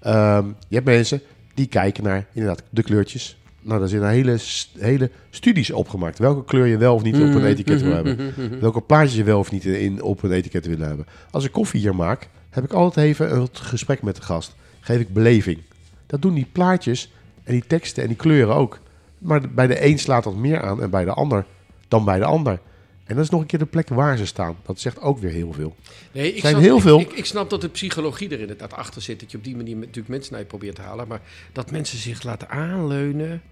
Ehm, 0.00 0.46
je 0.68 0.74
hebt 0.74 0.86
mensen 0.86 1.20
die 1.58 1.66
kijken 1.66 2.04
naar 2.04 2.26
inderdaad 2.32 2.62
de 2.70 2.82
kleurtjes. 2.82 3.38
Nou, 3.60 3.78
daar 3.80 3.88
zijn 3.88 4.04
hele, 4.04 4.38
hele 4.78 5.10
studies 5.30 5.70
opgemaakt. 5.70 6.18
Welke 6.18 6.44
kleur 6.44 6.66
je 6.66 6.76
wel 6.76 6.94
of 6.94 7.02
niet 7.02 7.14
op 7.14 7.20
een 7.20 7.44
etiket 7.44 7.82
wil 7.82 7.92
hebben. 7.92 8.34
Welke 8.60 8.80
plaatjes 8.80 9.16
je 9.16 9.24
wel 9.24 9.38
of 9.38 9.50
niet 9.50 9.64
in, 9.64 10.02
op 10.02 10.22
een 10.22 10.32
etiket 10.32 10.66
wil 10.66 10.78
hebben. 10.78 11.06
Als 11.30 11.44
ik 11.44 11.52
koffie 11.52 11.80
hier 11.80 11.94
maak, 11.94 12.28
heb 12.50 12.64
ik 12.64 12.72
altijd 12.72 13.06
even 13.06 13.36
een 13.36 13.48
gesprek 13.52 14.02
met 14.02 14.16
de 14.16 14.22
gast. 14.22 14.54
Geef 14.80 15.00
ik 15.00 15.12
beleving. 15.12 15.58
Dat 16.06 16.22
doen 16.22 16.34
die 16.34 16.48
plaatjes 16.52 17.12
en 17.44 17.52
die 17.52 17.64
teksten 17.66 18.02
en 18.02 18.08
die 18.08 18.16
kleuren 18.16 18.54
ook. 18.54 18.78
Maar 19.18 19.40
bij 19.50 19.66
de 19.66 19.84
een 19.84 19.98
slaat 19.98 20.24
dat 20.24 20.36
meer 20.36 20.62
aan 20.62 20.82
en 20.82 20.90
bij 20.90 21.04
de 21.04 21.12
ander 21.12 21.44
dan 21.88 22.04
bij 22.04 22.18
de 22.18 22.24
ander. 22.24 22.58
En 23.08 23.14
dat 23.14 23.24
is 23.24 23.30
nog 23.30 23.40
een 23.40 23.46
keer 23.46 23.58
de 23.58 23.66
plek 23.66 23.88
waar 23.88 24.16
ze 24.16 24.26
staan. 24.26 24.56
Dat 24.66 24.80
zegt 24.80 25.00
ook 25.00 25.18
weer 25.18 25.30
heel 25.30 25.52
veel. 25.52 25.76
Nee, 26.12 26.32
ik 26.34 26.40
zijn 26.40 26.52
snap, 26.52 26.64
heel 26.64 26.76
ik- 26.76 26.82
veel- 26.82 27.00
Ik, 27.00 27.12
ik 27.12 27.24
snap 27.24 27.50
dat 27.50 27.60
de 27.60 27.68
psychologie 27.68 28.28
er 28.30 28.40
inderdaad 28.40 28.72
achter 28.72 29.02
zit. 29.02 29.20
Dat 29.20 29.30
je 29.30 29.36
op 29.36 29.44
die 29.44 29.56
manier 29.56 29.76
natuurlijk 29.76 30.08
mensen 30.08 30.32
naar 30.32 30.40
je 30.40 30.46
probeert 30.46 30.74
te 30.74 30.82
halen. 30.82 31.08
Maar 31.08 31.20
dat 31.52 31.70
mensen 31.70 31.98
zich 31.98 32.22
laten 32.22 32.48
aanleunen 32.48 33.42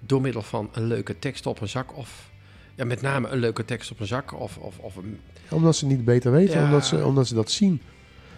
door 0.00 0.20
middel 0.20 0.42
van 0.42 0.68
een 0.72 0.86
leuke 0.86 1.18
tekst 1.18 1.46
op 1.46 1.60
een 1.60 1.68
zak. 1.68 1.96
Of 1.96 2.30
ja, 2.74 2.84
met 2.84 3.00
name 3.02 3.28
een 3.28 3.38
leuke 3.38 3.64
tekst 3.64 3.90
op 3.90 4.00
een 4.00 4.06
zak. 4.06 4.40
Of, 4.40 4.56
of, 4.56 4.78
of 4.78 4.96
een, 4.96 5.18
Omdat 5.50 5.76
ze 5.76 5.86
niet 5.86 6.04
beter 6.04 6.32
weten, 6.32 6.58
Ja. 6.60 6.64
omdat, 6.64 6.86
ze, 6.86 7.04
omdat 7.04 7.26
ze 7.26 7.34
dat 7.34 7.50
zien. 7.50 7.80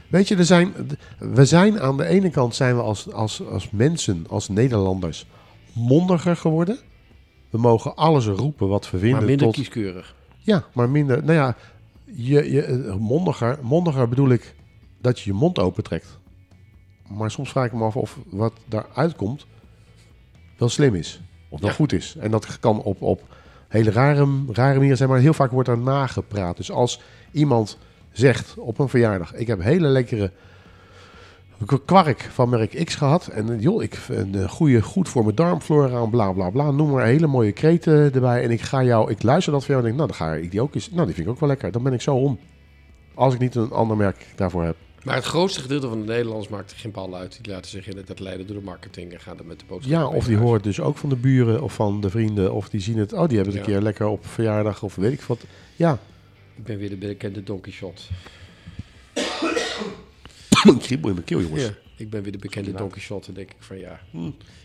Weet 0.08 0.28
je, 0.28 0.36
er 0.36 0.44
zijn, 0.44 0.72
we 1.18 1.44
zijn 1.44 1.80
aan 1.80 1.96
de 1.96 2.04
ene 2.04 2.30
kant 2.30 2.54
zijn 2.54 2.76
we 2.76 2.82
als, 2.82 3.12
als, 3.12 3.42
als 3.46 3.70
mensen, 3.70 4.26
als 4.28 4.48
Nederlanders, 4.48 5.26
mondiger 5.72 6.36
geworden. 6.36 6.78
We 7.50 7.58
mogen 7.58 7.94
alles 7.96 8.26
roepen 8.26 8.68
wat 8.68 8.90
we 8.90 8.98
vinden. 8.98 9.16
maar 9.18 9.26
minder 9.26 9.46
tot, 9.46 9.54
kieskeurig. 9.54 10.14
Ja, 10.38 10.64
maar 10.74 10.90
minder. 10.90 11.22
Nou 11.24 11.32
ja, 11.38 11.56
je, 12.04 12.50
je, 12.52 12.62
eh, 12.62 12.94
mondiger, 12.94 13.58
mondiger 13.62 14.08
bedoel 14.08 14.28
ik 14.30 14.54
dat 15.00 15.20
je 15.20 15.30
je 15.30 15.36
mond 15.36 15.58
opentrekt. 15.58 16.18
Maar 17.08 17.30
soms 17.30 17.50
vraag 17.50 17.66
ik 17.66 17.72
me 17.72 17.84
af 17.84 17.96
of 17.96 18.18
wat 18.30 18.52
daaruit 18.68 19.16
komt 19.16 19.46
wel 20.58 20.68
slim 20.68 20.94
is. 20.94 21.20
Of 21.48 21.60
wel 21.60 21.68
Ja. 21.68 21.74
goed 21.74 21.92
is. 21.92 22.16
En 22.20 22.30
dat 22.30 22.58
kan 22.60 22.82
op, 22.82 23.02
op 23.02 23.22
hele 23.68 23.90
rare, 23.90 24.26
rare 24.52 24.74
manieren 24.74 24.96
zijn, 24.96 25.08
maar 25.08 25.18
heel 25.18 25.34
vaak 25.34 25.50
wordt 25.50 25.68
er 25.68 25.78
nagepraat. 25.78 26.56
Dus 26.56 26.70
als 26.70 27.00
iemand 27.32 27.78
zegt 28.12 28.58
op 28.58 28.78
een 28.78 28.88
verjaardag: 28.88 29.34
Ik 29.34 29.46
heb 29.46 29.62
hele 29.62 29.86
lekkere 29.88 30.32
kwark 31.84 32.20
van 32.20 32.48
merk 32.48 32.84
X 32.84 32.94
gehad. 32.94 33.26
En 33.26 33.60
joh, 33.60 33.82
ik 33.82 33.98
een 34.08 34.34
eh, 34.34 34.48
goede, 34.48 34.82
goed 34.82 35.08
voor 35.08 35.24
mijn 35.24 35.34
darmflora 35.34 36.02
en 36.02 36.10
bla 36.10 36.32
bla 36.32 36.50
bla. 36.50 36.70
Noem 36.70 36.90
maar 36.90 37.04
hele 37.04 37.26
mooie 37.26 37.52
kreten 37.52 38.14
erbij. 38.14 38.42
En 38.42 38.50
ik 38.50 38.60
ga 38.60 38.82
jou, 38.82 39.10
ik 39.10 39.22
luister 39.22 39.52
dat 39.52 39.64
voor 39.64 39.74
jou 39.74 39.86
en 39.86 39.94
denk, 39.94 39.96
nou, 39.96 40.18
dan 40.18 40.28
ga 40.28 40.42
ik 40.42 40.50
die 40.50 40.60
ook 40.60 40.74
eens. 40.74 40.90
Nou, 40.90 41.06
die 41.06 41.14
vind 41.14 41.26
ik 41.26 41.32
ook 41.32 41.40
wel 41.40 41.48
lekker. 41.48 41.72
Dan 41.72 41.82
ben 41.82 41.92
ik 41.92 42.00
zo 42.00 42.14
om. 42.14 42.38
Als 43.14 43.34
ik 43.34 43.40
niet 43.40 43.54
een 43.54 43.70
ander 43.70 43.96
merk 43.96 44.26
daarvoor 44.36 44.64
heb. 44.64 44.76
Maar 45.04 45.14
het 45.14 45.24
grootste 45.24 45.60
gedeelte 45.60 45.88
van 45.88 46.00
de 46.00 46.06
Nederlanders 46.06 46.48
maakt 46.48 46.70
er 46.70 46.76
geen 46.76 46.90
bal 46.90 47.16
uit. 47.16 47.38
Die 47.42 47.52
laten 47.52 47.70
zich 47.70 47.88
inderdaad 47.88 48.20
leiden 48.20 48.46
door 48.46 48.56
de 48.56 48.62
marketing 48.62 49.12
en 49.12 49.20
gaan 49.20 49.38
er 49.38 49.44
met 49.46 49.58
de 49.58 49.64
boodschap. 49.68 49.92
Ja, 49.92 50.06
of 50.06 50.24
die 50.24 50.36
hoort 50.36 50.62
dus 50.62 50.80
ook 50.80 50.96
van 50.96 51.08
de 51.08 51.16
buren 51.16 51.62
of 51.62 51.74
van 51.74 52.00
de 52.00 52.10
vrienden. 52.10 52.52
Of 52.52 52.68
die 52.68 52.80
zien 52.80 52.98
het, 52.98 53.12
oh, 53.12 53.28
die 53.28 53.36
hebben 53.36 53.54
het 53.56 53.66
een 53.66 53.72
keer 53.72 53.82
lekker 53.82 54.06
op 54.06 54.26
verjaardag 54.26 54.82
of 54.82 54.94
weet 54.94 55.12
ik 55.12 55.20
wat. 55.22 55.44
Ja, 55.76 55.98
Ik 56.56 56.64
ben 56.64 56.78
weer 56.78 56.88
de 56.88 56.96
bekende 56.96 57.42
Donkey 57.42 57.72
Shot. 57.72 58.08
Een 60.64 60.78
kriebel 60.78 61.08
in 61.08 61.14
mijn 61.14 61.26
keel, 61.26 61.40
jongens. 61.40 61.62
Ja. 61.62 61.70
Ik 61.96 62.10
ben 62.10 62.22
weer 62.22 62.32
de 62.32 62.38
bekende 62.38 62.70
Misschien 62.70 62.88
Don 62.88 62.98
Quixote. 62.98 63.32
denk 63.32 63.50
ik 63.50 63.56
van 63.58 63.78
ja, 63.78 64.00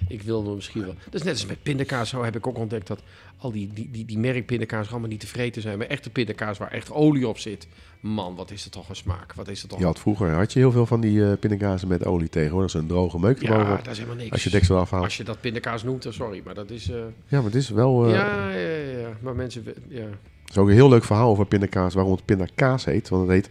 ik 0.08 0.22
wil 0.22 0.56
misschien 0.56 0.82
wel. 0.82 0.94
Dat 1.04 1.14
is 1.14 1.24
net 1.24 1.34
als 1.34 1.46
met 1.46 1.64
pindakaas. 1.64 2.10
Zo 2.10 2.24
heb 2.24 2.36
ik 2.36 2.48
ook 2.48 2.58
ontdekt 2.58 2.88
dat 2.88 3.02
al 3.38 3.52
die, 3.52 3.70
die, 3.74 3.90
die, 3.92 4.06
die 4.06 4.18
merkpindakaas 4.18 4.90
allemaal 4.92 5.10
niet 5.10 5.20
tevreden 5.20 5.62
zijn. 5.62 5.78
Maar 5.78 5.88
echte 5.88 6.10
pindakaas 6.10 6.58
waar 6.58 6.72
echt 6.72 6.92
olie 6.92 7.28
op 7.28 7.38
zit. 7.38 7.68
Man, 8.00 8.36
wat 8.36 8.52
is 8.52 8.64
het 8.64 8.74
toch 8.74 8.90
een 8.90 8.96
smaak. 8.96 9.34
Wat 9.34 9.48
is 9.48 9.62
het 9.62 9.70
toch 9.70 9.80
Je 9.80 9.86
had 9.86 10.00
vroeger 10.00 10.32
had 10.32 10.54
je 10.54 10.60
heel 10.60 10.72
veel 10.72 10.86
van 10.86 11.02
die 11.02 11.36
pindakazen 11.38 11.88
met 11.88 12.06
olie 12.06 12.30
tegenwoordig. 12.30 12.72
Zo'n 12.72 12.88
droge 12.88 13.20
meuk 13.20 13.42
Ja, 13.42 13.76
dat 13.76 13.88
is 13.88 13.98
helemaal 13.98 14.18
niks. 14.18 14.32
Als 14.32 14.44
je 14.44 14.50
deksel 14.50 14.78
afhaalt. 14.78 15.04
Als 15.04 15.18
je 15.18 15.24
dat 15.24 15.42
pindakaas 15.42 15.84
noemt, 15.84 16.04
dan 16.04 16.14
sorry. 16.14 16.42
Maar 16.46 16.54
dat 16.54 16.70
is... 16.70 16.90
eh, 16.90 16.96
Ja, 17.28 17.38
maar 17.38 17.44
het 17.44 17.56
is 17.56 17.70
wel... 17.70 18.06
eh, 18.06 18.12
ja, 18.14 18.50
ja, 18.50 18.58
ja, 18.68 18.98
ja. 19.00 19.18
Maar 19.22 19.36
mensen... 19.36 19.64
Ja. 19.88 20.02
Het 20.02 20.50
is 20.52 20.58
ook 20.58 20.68
een 20.68 20.74
heel 20.74 20.90
leuk 20.90 21.04
verhaal 21.04 21.30
over 21.30 21.46
pindakaas. 21.46 21.94
Waarom 21.94 22.12
het 22.14 22.26
pindakaas 22.26 22.86
heet. 22.86 23.10
Want 23.10 23.22
het 23.22 23.32
heet 23.32 23.50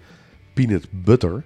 peanut 0.53 0.87
butter. 0.91 1.43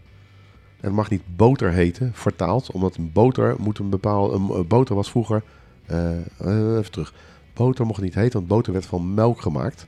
Het 0.80 0.92
mag 0.92 1.11
niet 1.11 1.23
boter 1.37 1.73
heten, 1.73 2.11
vertaald. 2.14 2.71
Omdat 2.71 2.97
een 2.97 3.12
boter 3.12 3.54
moet 3.59 3.78
een 3.78 3.90
bepaalde... 3.90 4.35
Een, 4.35 4.50
een 4.50 4.66
boter 4.66 4.95
was 4.95 5.11
vroeger... 5.11 5.42
eh, 5.87 6.16
eh, 6.18 6.78
even 6.78 6.90
terug. 6.90 7.14
Boter 7.54 7.87
mocht 7.87 8.00
niet 8.00 8.14
heten, 8.14 8.33
want 8.33 8.47
boter 8.47 8.73
werd 8.73 8.87
van 8.87 9.14
melk 9.14 9.40
gemaakt. 9.40 9.87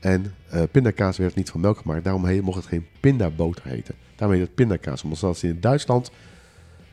En 0.00 0.34
eh, 0.48 0.62
pindakaas 0.70 1.16
werd 1.16 1.34
niet 1.34 1.50
van 1.50 1.60
melk 1.60 1.78
gemaakt. 1.78 2.04
Daarom 2.04 2.42
mocht 2.42 2.56
het 2.56 2.66
geen 2.66 2.86
pindaboter 3.00 3.64
heten. 3.64 3.94
Daarom 4.16 4.36
heet 4.36 4.46
het 4.46 4.54
pindakaas. 4.54 5.02
Omdat 5.02 5.20
dat 5.20 5.42
in 5.42 5.60
Duitsland... 5.60 6.10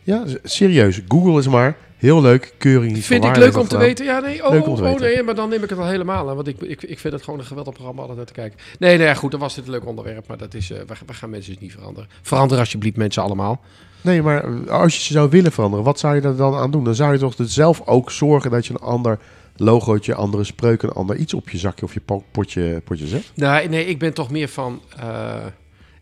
Ja, 0.09 0.23
serieus. 0.43 1.01
Google 1.07 1.39
is 1.39 1.47
maar. 1.47 1.77
Heel 1.97 2.21
leuk. 2.21 2.53
Keuring 2.57 2.93
niet 2.93 3.05
Vind 3.05 3.23
ik 3.23 3.35
leuk 3.37 3.55
om 3.57 3.61
te 3.61 3.67
gedaan. 3.67 3.79
weten. 3.81 4.05
Ja, 4.05 4.19
nee, 4.19 4.43
oh, 4.45 4.51
Leuk 4.51 4.67
om 4.67 4.75
te 4.75 4.81
oh, 4.81 4.87
weten. 4.87 5.01
nee, 5.01 5.23
maar 5.23 5.35
dan 5.35 5.49
neem 5.49 5.63
ik 5.63 5.69
het 5.69 5.79
al 5.79 5.87
helemaal 5.87 6.29
aan. 6.29 6.35
Want 6.35 6.47
ik, 6.47 6.61
ik, 6.61 6.83
ik 6.83 6.99
vind 6.99 7.13
het 7.13 7.23
gewoon 7.23 7.39
een 7.39 7.45
geweldig 7.45 7.73
programma 7.73 7.99
altijd 8.01 8.17
naar 8.17 8.27
te 8.27 8.33
kijken. 8.33 8.59
Nee, 8.79 8.97
nee, 8.97 9.15
goed, 9.15 9.31
dan 9.31 9.39
was 9.39 9.55
dit 9.55 9.65
een 9.65 9.71
leuk 9.71 9.85
onderwerp. 9.85 10.27
Maar 10.27 10.37
dat 10.37 10.53
is, 10.53 10.71
eh, 10.71 10.77
we, 10.87 10.93
we 11.05 11.13
gaan 11.13 11.29
mensen 11.29 11.51
dus 11.51 11.61
niet 11.61 11.71
veranderen. 11.71 12.09
Verander 12.21 12.57
alsjeblieft 12.59 12.95
mensen 12.97 13.23
allemaal. 13.23 13.61
Nee, 14.01 14.21
maar 14.21 14.43
eh, 14.43 14.71
als 14.71 14.95
je 14.95 15.01
ze 15.01 15.13
zou 15.13 15.29
willen 15.29 15.51
veranderen, 15.51 15.85
wat 15.85 15.99
zou 15.99 16.15
je 16.15 16.21
er 16.21 16.35
dan 16.35 16.55
aan 16.55 16.71
doen? 16.71 16.83
Dan 16.83 16.95
zou 16.95 17.13
je 17.13 17.19
toch 17.19 17.33
zelf 17.37 17.81
ook 17.85 18.11
zorgen 18.11 18.51
dat 18.51 18.65
je 18.65 18.73
een 18.73 18.79
ander 18.79 19.19
logootje, 19.55 20.15
andere 20.15 20.43
spreuk, 20.43 20.81
een 20.83 20.91
ander 20.91 21.15
iets 21.15 21.33
op 21.33 21.49
je 21.49 21.57
zakje 21.57 21.85
of 21.85 21.93
je 21.93 21.99
po- 21.99 22.23
potje, 22.31 22.81
potje 22.83 23.07
zet. 23.07 23.31
Nee, 23.35 23.69
nee, 23.69 23.85
ik 23.85 23.99
ben 23.99 24.13
toch 24.13 24.31
meer 24.31 24.47
van... 24.47 24.81
eh, 24.99 25.35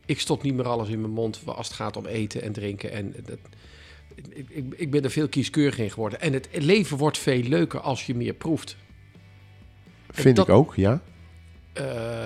ik 0.05 0.19
stop 0.19 0.43
niet 0.43 0.53
meer 0.55 0.67
alles 0.67 0.89
in 0.89 1.01
mijn 1.01 1.13
mond 1.13 1.39
als 1.45 1.67
het 1.67 1.75
gaat 1.75 1.97
om 1.97 2.05
eten 2.05 2.41
en 2.41 2.51
drinken. 2.51 2.91
En 2.91 3.13
dat, 3.25 3.37
ik, 4.29 4.45
ik, 4.50 4.65
ik 4.75 4.91
ben 4.91 5.03
er 5.03 5.12
veel 5.12 5.27
kieskeuriger 5.27 5.83
in 5.83 5.91
geworden. 5.91 6.21
En 6.21 6.33
het 6.33 6.47
leven 6.51 6.97
wordt 6.97 7.17
veel 7.17 7.41
leuker 7.41 7.79
als 7.79 8.05
je 8.05 8.15
meer 8.15 8.33
proeft. 8.33 8.75
Vind 10.09 10.36
dat- 10.36 10.47
ik 10.47 10.53
ook, 10.53 10.75
ja. 10.75 11.00
Eh, 11.74 11.86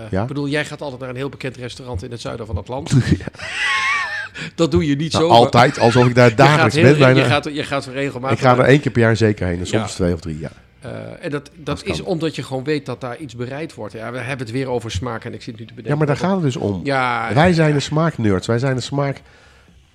Ja? 0.09 0.21
Ik 0.21 0.27
bedoel, 0.27 0.47
jij 0.47 0.65
gaat 0.65 0.81
altijd 0.81 0.99
naar 1.01 1.09
een 1.09 1.15
heel 1.15 1.29
bekend 1.29 1.57
restaurant 1.57 2.03
in 2.03 2.11
het 2.11 2.21
zuiden 2.21 2.45
van 2.45 2.55
het 2.55 2.67
land. 2.67 2.93
Dat 4.55 4.71
doe 4.71 4.85
je 4.87 4.95
niet 4.95 5.11
Nou, 5.13 5.25
zo. 5.25 5.29
altijd, 5.31 5.79
alsof 5.79 6.07
ik 6.07 6.15
daar 6.15 6.35
dagelijks 6.45 6.75
ben. 6.75 6.97
Bijna. 6.97 7.19
je, 7.19 7.25
gaat, 7.25 7.43
je 7.53 7.63
gaat 7.63 7.85
regelmatig. 7.85 8.37
ik 8.37 8.43
ga 8.43 8.57
er 8.57 8.63
één 8.65 8.79
keer 8.79 8.91
per 8.91 9.01
jaar 9.01 9.15
zeker 9.15 9.47
heen, 9.47 9.59
en 9.59 9.67
soms 9.67 9.89
Ja. 9.89 9.95
twee 9.95 10.13
of 10.13 10.19
drie, 10.19 10.39
ja. 10.39 10.51
Eh, 10.79 10.91
en 11.25 11.29
dat, 11.31 11.31
dat 11.31 11.65
Dat 11.65 11.83
kan. 11.83 11.93
is 11.93 12.01
omdat 12.01 12.35
je 12.35 12.43
gewoon 12.43 12.63
weet 12.63 12.85
dat 12.85 13.01
daar 13.01 13.17
iets 13.17 13.35
bereid 13.35 13.73
wordt. 13.73 13.93
Ja, 13.93 14.11
we 14.11 14.17
hebben 14.17 14.45
het 14.45 14.55
weer 14.55 14.67
over 14.69 14.91
smaak 14.91 15.25
en 15.25 15.33
ik 15.33 15.41
zit 15.41 15.53
nu 15.59 15.65
te 15.65 15.73
bedenken. 15.73 15.91
Ja, 15.91 15.97
maar 15.97 16.07
daar 16.07 16.17
gaat 16.17 16.33
het 16.33 16.41
dus 16.43 16.55
om. 16.55 16.81
Ja, 16.83 17.33
Wij 17.33 17.53
zijn 17.53 17.73
de 17.73 17.79
smaaknerds. 17.79 18.47
Wij 18.47 18.59
zijn 18.59 18.75
de 18.75 18.81
smaak... 18.81 19.21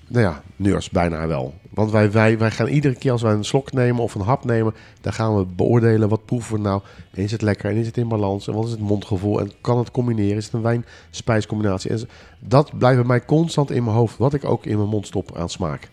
Nou 0.09 0.25
ja, 0.25 0.43
nerds 0.57 0.91
bijna 0.91 1.27
wel. 1.27 1.55
Want 1.77 1.91
wij, 1.91 2.11
wij, 2.11 2.39
wij 2.39 2.51
gaan 2.51 2.67
iedere 2.67 2.95
keer 2.95 3.13
als 3.13 3.23
wij 3.23 3.33
een 3.33 3.45
slok 3.45 3.73
nemen 3.73 4.03
of 4.03 4.15
een 4.15 4.21
hap 4.21 4.45
nemen... 4.45 4.75
dan 5.01 5.13
gaan 5.13 5.37
we 5.37 5.45
beoordelen 5.45 6.09
wat 6.09 6.25
proeven 6.25 6.55
we 6.55 6.61
nou. 6.61 6.83
En 7.11 7.23
is 7.23 7.33
het 7.33 7.43
lekker 7.43 7.71
en 7.71 7.77
is 7.77 7.87
het 7.87 7.97
in 7.97 8.09
balans? 8.09 8.49
En 8.49 8.55
wat 8.55 8.65
is 8.65 8.71
het 8.71 8.81
mondgevoel? 8.81 9.41
En 9.41 9.53
kan 9.61 9.79
het 9.79 9.91
combineren? 9.91 10.37
Is 10.37 10.45
het 10.45 10.55
een 10.55 10.63
wijn-spijscombinatie? 10.63 11.91
En 11.91 12.09
dat 12.41 12.79
blijft 12.79 12.99
bij 12.99 13.07
mij 13.07 13.25
constant 13.25 13.71
in 13.71 13.85
mijn 13.85 13.97
hoofd. 13.97 14.17
Wat 14.17 14.35
ik 14.35 14.45
ook 14.45 14.67
in 14.67 14.77
mijn 14.77 14.89
mond 14.89 15.07
stop 15.07 15.37
aan 15.37 15.49
smaak. 15.49 15.91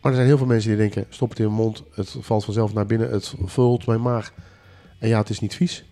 Maar 0.00 0.10
er 0.10 0.16
zijn 0.16 0.26
heel 0.26 0.38
veel 0.38 0.46
mensen 0.46 0.68
die 0.68 0.78
denken... 0.78 1.06
stop 1.08 1.28
het 1.28 1.38
in 1.38 1.44
mijn 1.44 1.56
mond, 1.56 1.82
het 1.94 2.16
valt 2.20 2.44
vanzelf 2.44 2.74
naar 2.74 2.86
binnen... 2.86 3.10
het 3.10 3.34
vult 3.44 3.86
mijn 3.86 4.02
maag. 4.02 4.32
En 4.98 5.08
ja, 5.08 5.18
het 5.18 5.30
is 5.30 5.40
niet 5.40 5.54
vies. 5.54 5.89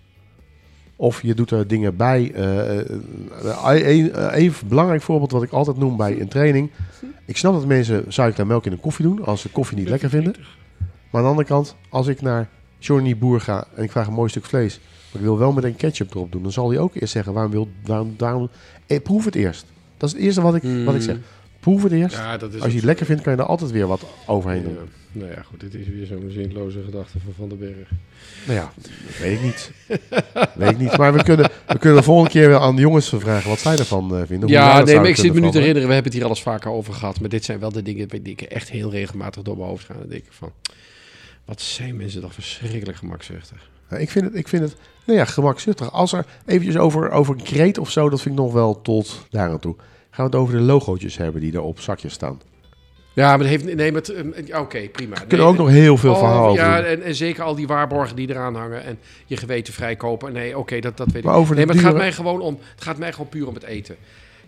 Of 1.00 1.22
je 1.22 1.34
doet 1.34 1.50
er 1.50 1.66
dingen 1.66 1.96
bij. 1.96 2.32
eh, 2.34 2.78
eh, 2.80 2.86
een, 3.98 4.12
eh, 4.12 4.42
even 4.44 4.68
belangrijk 4.68 5.02
voorbeeld 5.02 5.30
wat 5.32 5.42
ik 5.42 5.50
altijd 5.52 5.76
noem 5.76 5.96
bij 5.96 6.20
een 6.20 6.28
training. 6.28 6.70
Ik 7.24 7.36
snap 7.36 7.52
dat 7.52 7.66
mensen 7.66 8.04
suiker 8.08 8.40
en 8.40 8.46
melk 8.46 8.66
in 8.66 8.72
een 8.72 8.80
koffie 8.80 9.04
doen 9.04 9.24
als 9.24 9.40
ze 9.40 9.48
koffie 9.50 9.76
niet 9.78 9.88
lekker 9.88 10.10
vinden. 10.10 10.34
Maar 10.78 11.20
aan 11.20 11.22
de 11.22 11.28
andere 11.28 11.46
kant, 11.48 11.76
als 11.88 12.06
ik 12.06 12.20
naar 12.20 12.48
Johnny 12.78 13.16
Boer 13.18 13.40
ga 13.40 13.66
en 13.74 13.82
ik 13.82 13.90
vraag 13.90 14.06
een 14.06 14.12
mooi 14.12 14.28
stuk 14.30 14.44
vlees, 14.44 14.80
maar 15.12 15.20
ik 15.20 15.26
wil 15.26 15.38
wel 15.38 15.52
meteen 15.52 15.76
ketchup 15.76 16.14
erop 16.14 16.32
doen, 16.32 16.42
dan 16.42 16.52
zal 16.52 16.68
hij 16.70 16.78
ook 16.78 16.94
eerst 16.94 17.12
zeggen 17.12 17.32
waarom 17.32 17.52
wil, 17.52 17.68
waarom, 17.84 18.14
daarom, 18.16 18.48
eh, 18.86 19.02
proef 19.02 19.24
het 19.24 19.34
eerst. 19.34 19.64
Dat 19.96 20.08
is 20.08 20.14
het 20.14 20.24
eerste 20.24 20.40
wat 20.40 20.54
ik, 20.54 20.62
wat 20.84 20.94
ik 20.94 21.02
zeg. 21.02 21.16
Proef 21.60 21.82
het 21.82 21.92
eerst. 21.92 22.16
Ja, 22.16 22.36
dat 22.36 22.54
is 22.54 22.60
Als 22.60 22.70
je 22.70 22.76
het 22.76 22.86
lekker 22.86 23.06
vindt, 23.06 23.22
kan 23.22 23.32
je 23.32 23.38
er 23.38 23.46
altijd 23.46 23.70
weer 23.70 23.86
wat 23.86 24.04
overheen 24.26 24.62
doen. 24.62 24.72
Ja, 24.72 24.80
nou 25.12 25.30
ja, 25.30 25.42
goed, 25.42 25.60
dit 25.60 25.74
is 25.74 25.88
weer 25.88 26.06
zo'n 26.06 26.30
zinloze 26.30 26.82
gedachte 26.84 27.18
van 27.24 27.32
Van 27.36 27.48
den 27.48 27.58
Berg. 27.58 27.88
Nou 28.46 28.58
ja, 28.58 28.72
dat 28.76 28.90
weet 29.18 29.32
ik 29.32 29.42
niet. 29.42 29.72
weet 30.54 30.70
ik 30.70 30.78
niet. 30.78 30.96
Maar 30.96 31.12
we 31.12 31.22
kunnen, 31.22 31.50
we 31.66 31.78
kunnen 31.78 31.98
de 31.98 32.04
volgende 32.04 32.30
keer 32.30 32.48
weer 32.48 32.58
aan 32.58 32.76
de 32.76 32.80
jongens 32.80 33.08
vragen 33.08 33.48
wat 33.48 33.58
zij 33.58 33.78
ervan 33.78 34.16
eh, 34.16 34.22
vinden. 34.26 34.48
Hoe 34.48 34.50
Ja, 34.50 34.82
nee, 34.82 34.96
maar 34.96 35.08
ik 35.08 35.16
zit 35.16 35.34
me 35.34 35.40
nu 35.40 35.50
te 35.50 35.58
herinneren, 35.58 35.88
we 35.88 35.94
hebben 35.94 36.12
het 36.12 36.20
hier 36.20 36.24
alles 36.24 36.42
vaker 36.42 36.70
over 36.70 36.94
gehad. 36.94 37.20
Maar 37.20 37.28
dit 37.28 37.44
zijn 37.44 37.58
wel 37.58 37.72
de 37.72 37.82
dingen 37.82 38.08
die 38.08 38.20
ik 38.32 38.40
echt 38.40 38.70
heel 38.70 38.90
regelmatig 38.90 39.42
door 39.42 39.56
mijn 39.56 39.68
hoofd 39.68 39.84
gaan. 39.84 39.98
Dan 39.98 40.08
denk 40.08 40.24
ik 40.24 40.32
van, 40.32 40.52
wat 41.44 41.60
zijn 41.60 41.96
mensen 41.96 42.20
toch 42.20 42.34
verschrikkelijk 42.34 42.98
gemakzuchtig. 42.98 43.70
Ja, 43.90 43.96
ik 43.96 44.10
vind 44.10 44.24
het, 44.24 44.34
ik 44.34 44.48
vind 44.48 44.62
het 44.62 44.76
nou 45.04 45.18
ja, 45.18 45.24
gemakzuchtig. 45.24 45.92
Als 45.92 46.12
er 46.12 46.26
eventjes 46.46 46.76
over, 46.76 47.10
over 47.10 47.34
een 47.34 47.42
kreet 47.42 47.78
of 47.78 47.90
zo, 47.90 48.08
dat 48.08 48.20
vind 48.20 48.34
ik 48.34 48.40
nog 48.40 48.52
wel 48.52 48.82
tot 48.82 49.26
daar 49.30 49.50
aan 49.50 49.58
toe. 49.58 49.76
Gaan 50.18 50.30
we 50.30 50.36
het 50.36 50.46
over 50.46 50.58
de 50.58 50.64
logootjes 50.64 51.16
hebben 51.16 51.40
die 51.40 51.52
er 51.52 51.62
op 51.62 51.80
zakjes 51.80 52.12
staan. 52.12 52.40
Ja, 53.12 53.28
maar 53.28 53.38
dat 53.38 53.46
heeft, 53.46 53.74
nee, 53.74 53.92
maar 53.92 54.00
het, 54.00 54.46
ja, 54.46 54.60
oké, 54.60 54.88
prima. 54.88 55.14
We 55.14 55.26
kunnen 55.26 55.46
Nee, 55.46 55.46
ook 55.46 55.56
nog 55.56 55.68
heel 55.68 55.96
veel 55.96 56.12
oh, 56.12 56.18
verhalen 56.18 56.50
over 56.50 56.64
Ja, 56.64 56.80
en, 56.80 57.02
en 57.02 57.14
zeker 57.14 57.42
al 57.42 57.54
die 57.54 57.66
waarborgen 57.66 58.16
die 58.16 58.30
eraan 58.30 58.54
hangen 58.54 58.84
en 58.84 58.98
je 59.26 59.36
geweten 59.36 59.72
vrijkopen. 59.72 60.32
Nee, 60.32 60.58
oké, 60.58 60.80
dat, 60.80 60.96
dat 60.96 61.12
weet 61.12 61.24
Maar 61.24 61.34
ik. 61.34 61.40
over 61.40 61.56
nee, 61.56 61.66
maar 61.66 61.74
het 61.74 61.84
gaat 61.84 61.96
mij 61.96 62.12
gewoon 62.12 62.40
om, 62.40 62.58
het 62.74 62.82
gaat 62.82 62.98
mij 62.98 63.12
gewoon 63.12 63.28
puur 63.28 63.46
om 63.46 63.54
het 63.54 63.62
eten. 63.62 63.96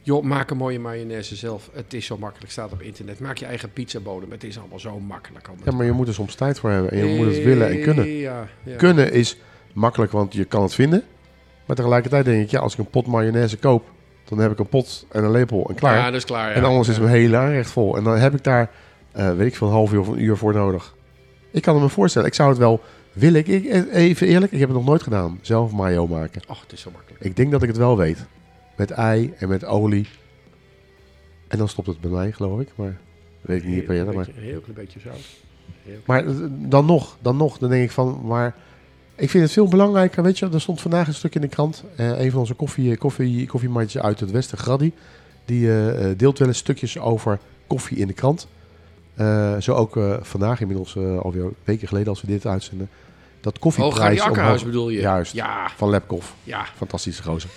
Joh, 0.02 0.22
maak 0.22 0.50
een 0.50 0.56
mooie 0.56 0.78
mayonaise 0.78 1.36
zelf. 1.36 1.70
Het 1.72 1.94
is 1.94 2.06
zo 2.06 2.18
makkelijk, 2.18 2.52
staat 2.52 2.72
op 2.72 2.82
internet. 2.82 3.20
Maak 3.20 3.36
je 3.36 3.46
eigen 3.46 3.72
pizzabodem. 3.72 4.30
Het 4.30 4.44
is 4.44 4.58
allemaal 4.58 4.80
zo 4.80 5.00
makkelijk. 5.00 5.46
allemaal. 5.46 5.66
Ja, 5.66 5.72
maar 5.72 5.86
je 5.86 5.92
moet 5.92 6.08
er 6.08 6.14
soms 6.14 6.34
tijd 6.34 6.58
voor 6.58 6.70
hebben 6.70 6.90
en 6.90 7.06
je 7.06 7.16
moet 7.16 7.34
het 7.34 7.44
willen 7.44 7.70
en 7.70 7.82
kunnen. 7.82 8.08
Ja, 8.08 8.48
ja. 8.62 8.76
Kunnen 8.76 9.12
is 9.12 9.36
makkelijk, 9.72 10.12
want 10.12 10.32
je 10.32 10.44
kan 10.44 10.62
het 10.62 10.74
vinden. 10.74 11.02
Maar 11.66 11.76
tegelijkertijd 11.76 12.24
denk 12.24 12.42
ik, 12.42 12.50
ja, 12.50 12.60
als 12.60 12.72
ik 12.72 12.78
een 12.78 12.90
pot 12.90 13.06
mayonaise 13.06 13.56
koop, 13.56 13.84
dan 14.30 14.38
heb 14.38 14.52
ik 14.52 14.58
een 14.58 14.68
pot 14.68 15.06
en 15.10 15.24
een 15.24 15.30
lepel 15.30 15.66
en 15.68 15.74
klaar. 15.74 15.96
Ja, 15.96 16.04
dat 16.04 16.14
is 16.14 16.24
klaar. 16.24 16.48
Ja. 16.48 16.54
en 16.54 16.64
anders 16.64 16.88
is 16.88 16.98
mijn 16.98 17.10
hele 17.10 17.36
aanrecht 17.36 17.70
vol. 17.70 17.96
En 17.96 18.04
dan 18.04 18.16
heb 18.18 18.34
ik 18.34 18.44
daar, 18.44 18.70
eh, 19.12 19.34
weet 19.36 19.46
ik 19.46 19.56
veel, 19.56 19.66
een 19.66 19.72
half 19.72 19.92
uur 19.92 20.00
of 20.00 20.08
een 20.08 20.22
uur 20.22 20.36
voor 20.36 20.54
nodig. 20.54 20.94
Ik 21.50 21.62
kan 21.62 21.74
het 21.74 21.82
me 21.82 21.88
voorstellen. 21.88 22.28
Ik 22.28 22.34
zou 22.34 22.48
het 22.48 22.58
wel 22.58 22.80
willen. 23.12 23.40
Ik, 23.40 23.46
ik- 23.46 23.92
even 23.92 24.26
eerlijk, 24.26 24.52
ik 24.52 24.58
heb 24.58 24.68
het 24.68 24.76
nog 24.78 24.86
nooit 24.86 25.02
gedaan. 25.02 25.38
Zelf 25.42 25.72
mayo 25.72 26.06
maken. 26.06 26.42
Och, 26.48 26.60
het 26.60 26.72
is 26.72 26.80
zo 26.80 26.90
makkelijk. 26.92 27.24
Ik 27.24 27.36
denk 27.36 27.50
dat 27.50 27.62
ik 27.62 27.68
het 27.68 27.76
wel 27.76 27.96
weet. 27.96 28.26
Met 28.76 28.90
ei 28.90 29.34
en 29.38 29.48
met 29.48 29.64
olie. 29.64 30.06
En 31.48 31.58
dan 31.58 31.68
stopt 31.68 31.86
het 31.88 32.00
bij 32.00 32.10
mij, 32.10 32.32
geloof 32.32 32.60
ik. 32.60 32.68
Maar 32.74 32.96
weet 33.40 33.62
ik 33.62 33.64
niet 33.68 33.74
Heel 33.86 33.94
jaar. 33.94 34.02
klein 34.04 34.16
Maar, 34.16 34.26
beetje- 34.26 34.40
Heel 34.40 34.60
klein 34.60 34.74
beetje 34.74 35.00
zout. 35.00 35.20
Heel 35.84 35.98
maar 36.06 36.24
dan 36.68 36.84
nog, 36.86 37.16
dan 37.20 37.36
nog, 37.36 37.58
dan 37.58 37.70
denk 37.70 37.82
ik 37.84 37.90
van, 37.90 38.20
maar 38.24 38.54
ik 39.20 39.30
vind 39.30 39.42
het 39.44 39.52
veel 39.52 39.68
belangrijker. 39.68 40.22
Weet 40.22 40.38
je, 40.38 40.48
er 40.52 40.60
stond 40.60 40.80
vandaag 40.80 41.06
een 41.06 41.14
stuk 41.14 41.34
in 41.34 41.40
de 41.40 41.48
krant. 41.48 41.84
eh, 41.96 42.20
een 42.20 42.30
van 42.30 42.40
onze 42.40 42.54
koffie, 42.54 42.96
koffie, 42.96 43.46
koffiematjes 43.46 44.02
uit 44.02 44.20
het 44.20 44.30
Westen, 44.30 44.58
Graddy. 44.58 44.92
Die 45.44 45.68
eh, 45.68 46.10
eh, 46.10 46.18
deelt 46.18 46.38
wel 46.38 46.48
eens 46.48 46.58
stukjes 46.58 46.98
over 46.98 47.38
koffie 47.66 47.96
in 47.96 48.06
de 48.06 48.12
krant. 48.12 48.46
Eh, 49.14 49.56
zo 49.60 49.74
ook 49.74 49.96
eh, 49.96 50.14
vandaag, 50.20 50.60
inmiddels 50.60 50.96
eh, 50.96 51.18
alweer 51.18 51.50
weken 51.64 51.88
geleden 51.88 52.08
als 52.08 52.20
we 52.20 52.26
dit 52.26 52.46
uitzenden. 52.46 52.88
Dat 53.40 53.54
Oh, 53.54 53.60
koffieprijs 53.60 54.20
Akkerhuis 54.20 54.48
omhoog- 54.62 54.64
bedoel 54.64 54.88
je? 54.88 55.00
Juist. 55.00 55.32
Ja, 55.32 55.70
van 55.76 55.90
Lepkoff. 55.90 56.34
ja. 56.44 56.64
Fantastische 56.76 57.22
gozer. 57.22 57.50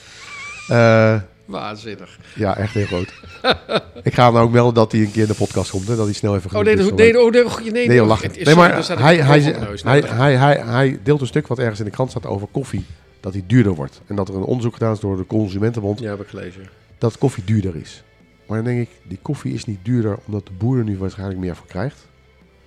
Eh, 0.67 1.15
Waanzinnig. 1.45 2.17
Ja, 2.35 2.57
echt 2.57 2.73
heel 2.73 2.85
groot. 2.85 3.13
ik 4.03 4.13
ga 4.13 4.25
hem 4.25 4.41
ook 4.41 4.51
melden 4.51 4.73
dat 4.73 4.91
hij 4.91 5.01
een 5.01 5.11
keer 5.11 5.21
in 5.21 5.27
de 5.27 5.33
podcast 5.33 5.69
komt. 5.71 5.87
Hè, 5.87 5.95
dat 5.95 6.05
hij 6.05 6.13
snel 6.13 6.35
even 6.35 6.55
Oh 6.55 6.63
nee, 6.63 6.73
is. 6.73 6.79
nee, 6.79 6.91
oh, 6.91 7.31
nee, 7.31 7.45
oh, 7.45 7.57
nee, 7.57 7.71
Nee, 7.71 7.87
nee, 7.87 7.95
joh, 7.97 8.07
lachen. 8.07 8.27
het 8.27 8.37
is- 8.37 8.45
Nee, 8.45 8.53
sorry, 8.55 9.01
maar 9.01 9.13
hij, 9.27 9.39
neus. 9.59 9.83
Nee, 9.83 10.01
hij, 10.05 10.35
hij, 10.35 10.57
hij 10.57 10.99
deelt 11.03 11.21
een 11.21 11.27
stuk 11.27 11.47
wat 11.47 11.59
ergens 11.59 11.79
in 11.79 11.85
de 11.85 11.91
krant 11.91 12.09
staat 12.09 12.25
over 12.25 12.47
koffie. 12.51 12.85
Dat 13.19 13.33
die 13.33 13.43
duurder 13.47 13.73
wordt. 13.75 14.01
En 14.07 14.15
dat 14.15 14.29
er 14.29 14.35
een 14.35 14.41
onderzoek 14.43 14.73
gedaan 14.73 14.93
is 14.93 14.99
door 14.99 15.17
de 15.17 15.25
Consumentenbond. 15.27 15.99
Ja, 15.99 16.09
heb 16.09 16.21
ik 16.21 16.27
gelezen. 16.27 16.69
Dat 16.97 17.17
koffie 17.17 17.43
duurder 17.43 17.75
is. 17.75 18.03
Maar 18.47 18.57
dan 18.63 18.65
denk 18.73 18.81
ik, 18.81 18.89
die 19.07 19.19
koffie 19.21 19.53
is 19.53 19.65
niet 19.65 19.79
duurder 19.83 20.17
omdat 20.25 20.45
de 20.45 20.51
boer 20.57 20.77
er 20.77 20.83
nu 20.83 20.97
waarschijnlijk 20.97 21.39
meer 21.39 21.55
voor 21.55 21.67
krijgt. 21.67 22.07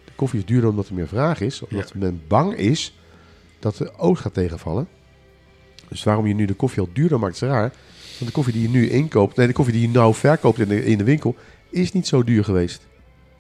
De 0.05 0.13
koffie 0.17 0.39
is 0.39 0.45
duurder 0.47 0.71
omdat 0.71 0.89
er 0.89 0.95
meer 0.95 1.09
vraag 1.09 1.41
is. 1.41 1.63
Omdat 1.71 1.95
men 1.95 2.23
bang 2.29 2.55
is 2.57 2.99
dat 3.59 3.77
de 3.77 3.91
oogst 3.97 4.23
gaat 4.23 4.35
tegenvallen. 4.35 4.89
Dus 5.89 6.05
waarom 6.05 6.27
je 6.27 6.35
nu 6.35 6.45
de 6.45 6.55
koffie 6.55 6.81
al 6.81 6.89
duurder 6.93 7.19
maakt 7.19 7.35
is 7.35 7.41
raar. 7.41 7.73
Want 8.19 8.27
de 8.27 8.33
koffie 8.33 8.53
die 8.53 8.63
je 8.63 8.69
nu 8.69 8.89
inkoopt, 8.89 9.37
nee, 9.37 9.47
de 9.47 9.53
koffie 9.53 9.75
die 9.75 9.83
je 9.83 9.89
nou 9.89 10.15
verkoopt 10.15 10.59
in 10.59 10.69
de, 10.69 10.85
in 10.85 10.99
de 10.99 11.05
winkel, 11.05 11.35
is 11.71 11.93
niet 11.93 12.07
zo 12.07 12.25
duur 12.25 12.45
geweest. 12.45 12.87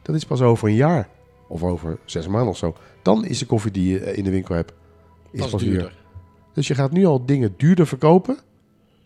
Dat 0.02 0.16
is 0.16 0.24
pas 0.24 0.40
over 0.40 0.68
een 0.68 0.74
jaar. 0.74 1.08
Of 1.48 1.62
over 1.62 1.98
zes 2.04 2.26
maanden 2.26 2.50
of 2.50 2.56
zo. 2.56 2.76
Dan 3.02 3.24
is 3.24 3.38
de 3.38 3.46
koffie 3.46 3.70
die 3.70 3.92
je 3.92 4.00
eh, 4.00 4.18
in 4.18 4.24
de 4.24 4.30
winkel 4.30 4.54
hebt, 4.54 4.72
is 5.30 5.48
pas 5.48 5.62
duurder. 5.62 6.04
Dus 6.52 6.66
je 6.66 6.74
gaat 6.74 6.92
nu 6.92 7.04
al 7.04 7.26
dingen 7.26 7.54
duurder 7.56 7.86
verkopen 7.86 8.38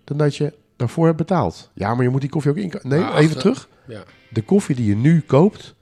dan 0.04 0.16
dat 0.16 0.36
je 0.36 0.52
daarvoor 0.76 1.06
hebt 1.06 1.16
betaald. 1.16 1.70
Ja, 1.74 1.94
maar 1.94 2.04
je 2.04 2.10
moet 2.10 2.20
die 2.20 2.30
koffie 2.30 2.50
ook 2.50 2.56
inkopen. 2.56 2.88
Nee, 2.88 3.12
even 3.14 3.38
terug. 3.38 3.68
Ja. 3.86 4.04
De 4.28 4.42
koffie 4.42 4.76
die 4.76 4.86
je 4.86 4.96
nu 4.96 5.20
koopt 5.20 5.74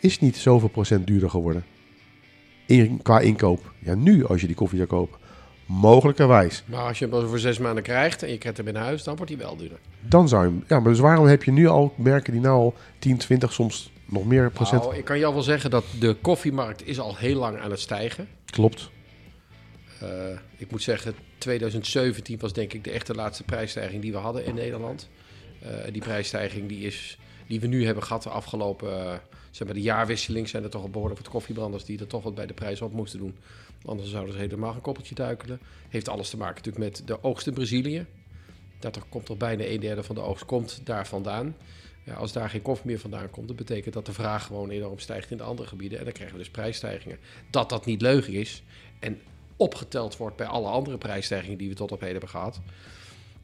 is 0.00 0.20
niet 0.20 0.36
zoveel 0.36 0.68
procent 0.68 1.06
duurder 1.06 1.30
geworden. 1.30 1.64
In, 2.66 3.02
qua 3.02 3.20
inkoop. 3.20 3.72
Ja, 3.78 3.94
nu 3.94 4.26
als 4.26 4.40
je 4.40 4.46
die 4.46 4.56
koffie 4.56 4.78
zou 4.78 4.88
kopen. 4.88 5.18
Mogelijkerwijs. 5.72 6.62
Maar 6.66 6.80
als 6.80 6.98
je 6.98 7.08
hem 7.08 7.28
voor 7.28 7.38
zes 7.38 7.58
maanden 7.58 7.82
krijgt 7.82 8.22
en 8.22 8.30
je 8.30 8.38
krijgt 8.38 8.58
hem 8.58 8.68
in 8.68 8.74
huis, 8.74 9.02
dan 9.02 9.16
wordt 9.16 9.30
hij 9.30 9.40
wel 9.40 9.56
duurder. 9.56 9.78
Dan 10.00 10.28
zou 10.28 10.44
je 10.44 10.50
hem... 10.50 10.64
Ja, 10.66 10.80
maar 10.80 10.90
dus 10.90 11.00
waarom 11.00 11.26
heb 11.26 11.42
je 11.42 11.52
nu 11.52 11.66
al 11.66 11.94
merken 11.96 12.32
die 12.32 12.40
nou 12.40 12.54
al 12.54 12.74
10, 12.98 13.16
20, 13.16 13.52
soms 13.52 13.92
nog 14.04 14.24
meer 14.24 14.50
procent... 14.50 14.82
Nou, 14.82 14.96
ik 14.96 15.04
kan 15.04 15.24
al 15.24 15.32
wel 15.32 15.42
zeggen 15.42 15.70
dat 15.70 15.84
de 15.98 16.14
koffiemarkt 16.14 16.86
is 16.86 17.00
al 17.00 17.16
heel 17.16 17.38
lang 17.38 17.58
aan 17.58 17.70
het 17.70 17.80
stijgen. 17.80 18.28
Klopt. 18.44 18.90
Uh, 20.02 20.08
ik 20.56 20.70
moet 20.70 20.82
zeggen, 20.82 21.14
2017 21.38 22.38
was 22.38 22.52
denk 22.52 22.72
ik 22.72 22.84
de 22.84 22.90
echte 22.90 23.14
laatste 23.14 23.44
prijsstijging 23.44 24.02
die 24.02 24.12
we 24.12 24.18
hadden 24.18 24.44
in 24.44 24.54
Nederland. 24.54 25.08
Uh, 25.62 25.68
die 25.92 26.02
prijsstijging 26.02 26.68
die, 26.68 26.86
is, 26.86 27.18
die 27.50 27.60
we 27.60 27.66
nu 27.66 27.84
hebben 27.84 28.02
gehad 28.02 28.22
de 28.22 28.28
afgelopen... 28.28 28.88
Uh, 28.88 29.14
zeg 29.50 29.66
maar 29.66 29.76
de 29.76 29.82
jaarwisseling 29.82 30.48
zijn 30.48 30.62
er 30.62 30.70
toch 30.70 30.82
al 30.82 30.90
behoorlijk 30.90 31.20
wat 31.20 31.28
koffiebranders 31.28 31.84
die 31.84 31.98
er 31.98 32.06
toch 32.06 32.22
wat 32.22 32.34
bij 32.34 32.46
de 32.46 32.54
prijs 32.54 32.80
op 32.80 32.92
moesten 32.92 33.18
doen. 33.18 33.36
Anders 33.84 34.10
zouden 34.10 34.34
ze 34.34 34.40
helemaal 34.40 34.74
een 34.74 34.80
koppeltje 34.80 35.14
duikelen. 35.14 35.60
Heeft 35.88 36.08
alles 36.08 36.30
te 36.30 36.36
maken 36.36 36.54
natuurlijk 36.54 36.84
met 36.84 37.06
de 37.06 37.22
oogst 37.22 37.46
in 37.46 37.54
Brazilië. 37.54 38.06
Dat 38.78 38.96
er 38.96 39.02
komt 39.08 39.26
toch 39.26 39.36
bijna 39.36 39.64
een 39.64 39.80
derde 39.80 40.02
van 40.02 40.14
de 40.14 40.20
oogst 40.20 40.44
komt 40.44 40.80
daar 40.84 41.06
vandaan. 41.06 41.56
Ja, 42.04 42.14
als 42.14 42.32
daar 42.32 42.50
geen 42.50 42.62
koffie 42.62 42.86
meer 42.86 42.98
vandaan 42.98 43.30
komt, 43.30 43.48
dat 43.48 43.56
betekent 43.56 43.94
dat 43.94 44.06
de 44.06 44.12
vraag 44.12 44.46
gewoon 44.46 44.70
enorm 44.70 44.98
stijgt 44.98 45.30
in 45.30 45.36
de 45.36 45.42
andere 45.42 45.68
gebieden. 45.68 45.98
En 45.98 46.04
dan 46.04 46.12
krijgen 46.12 46.36
we 46.36 46.42
dus 46.42 46.50
prijsstijgingen. 46.50 47.18
Dat 47.50 47.68
dat 47.68 47.86
niet 47.86 48.02
leugen 48.02 48.32
is 48.32 48.62
en 48.98 49.20
opgeteld 49.56 50.16
wordt 50.16 50.36
bij 50.36 50.46
alle 50.46 50.68
andere 50.68 50.98
prijsstijgingen 50.98 51.58
die 51.58 51.68
we 51.68 51.74
tot 51.74 51.92
op 51.92 52.00
heden 52.00 52.18
hebben 52.18 52.30
gehad. 52.30 52.60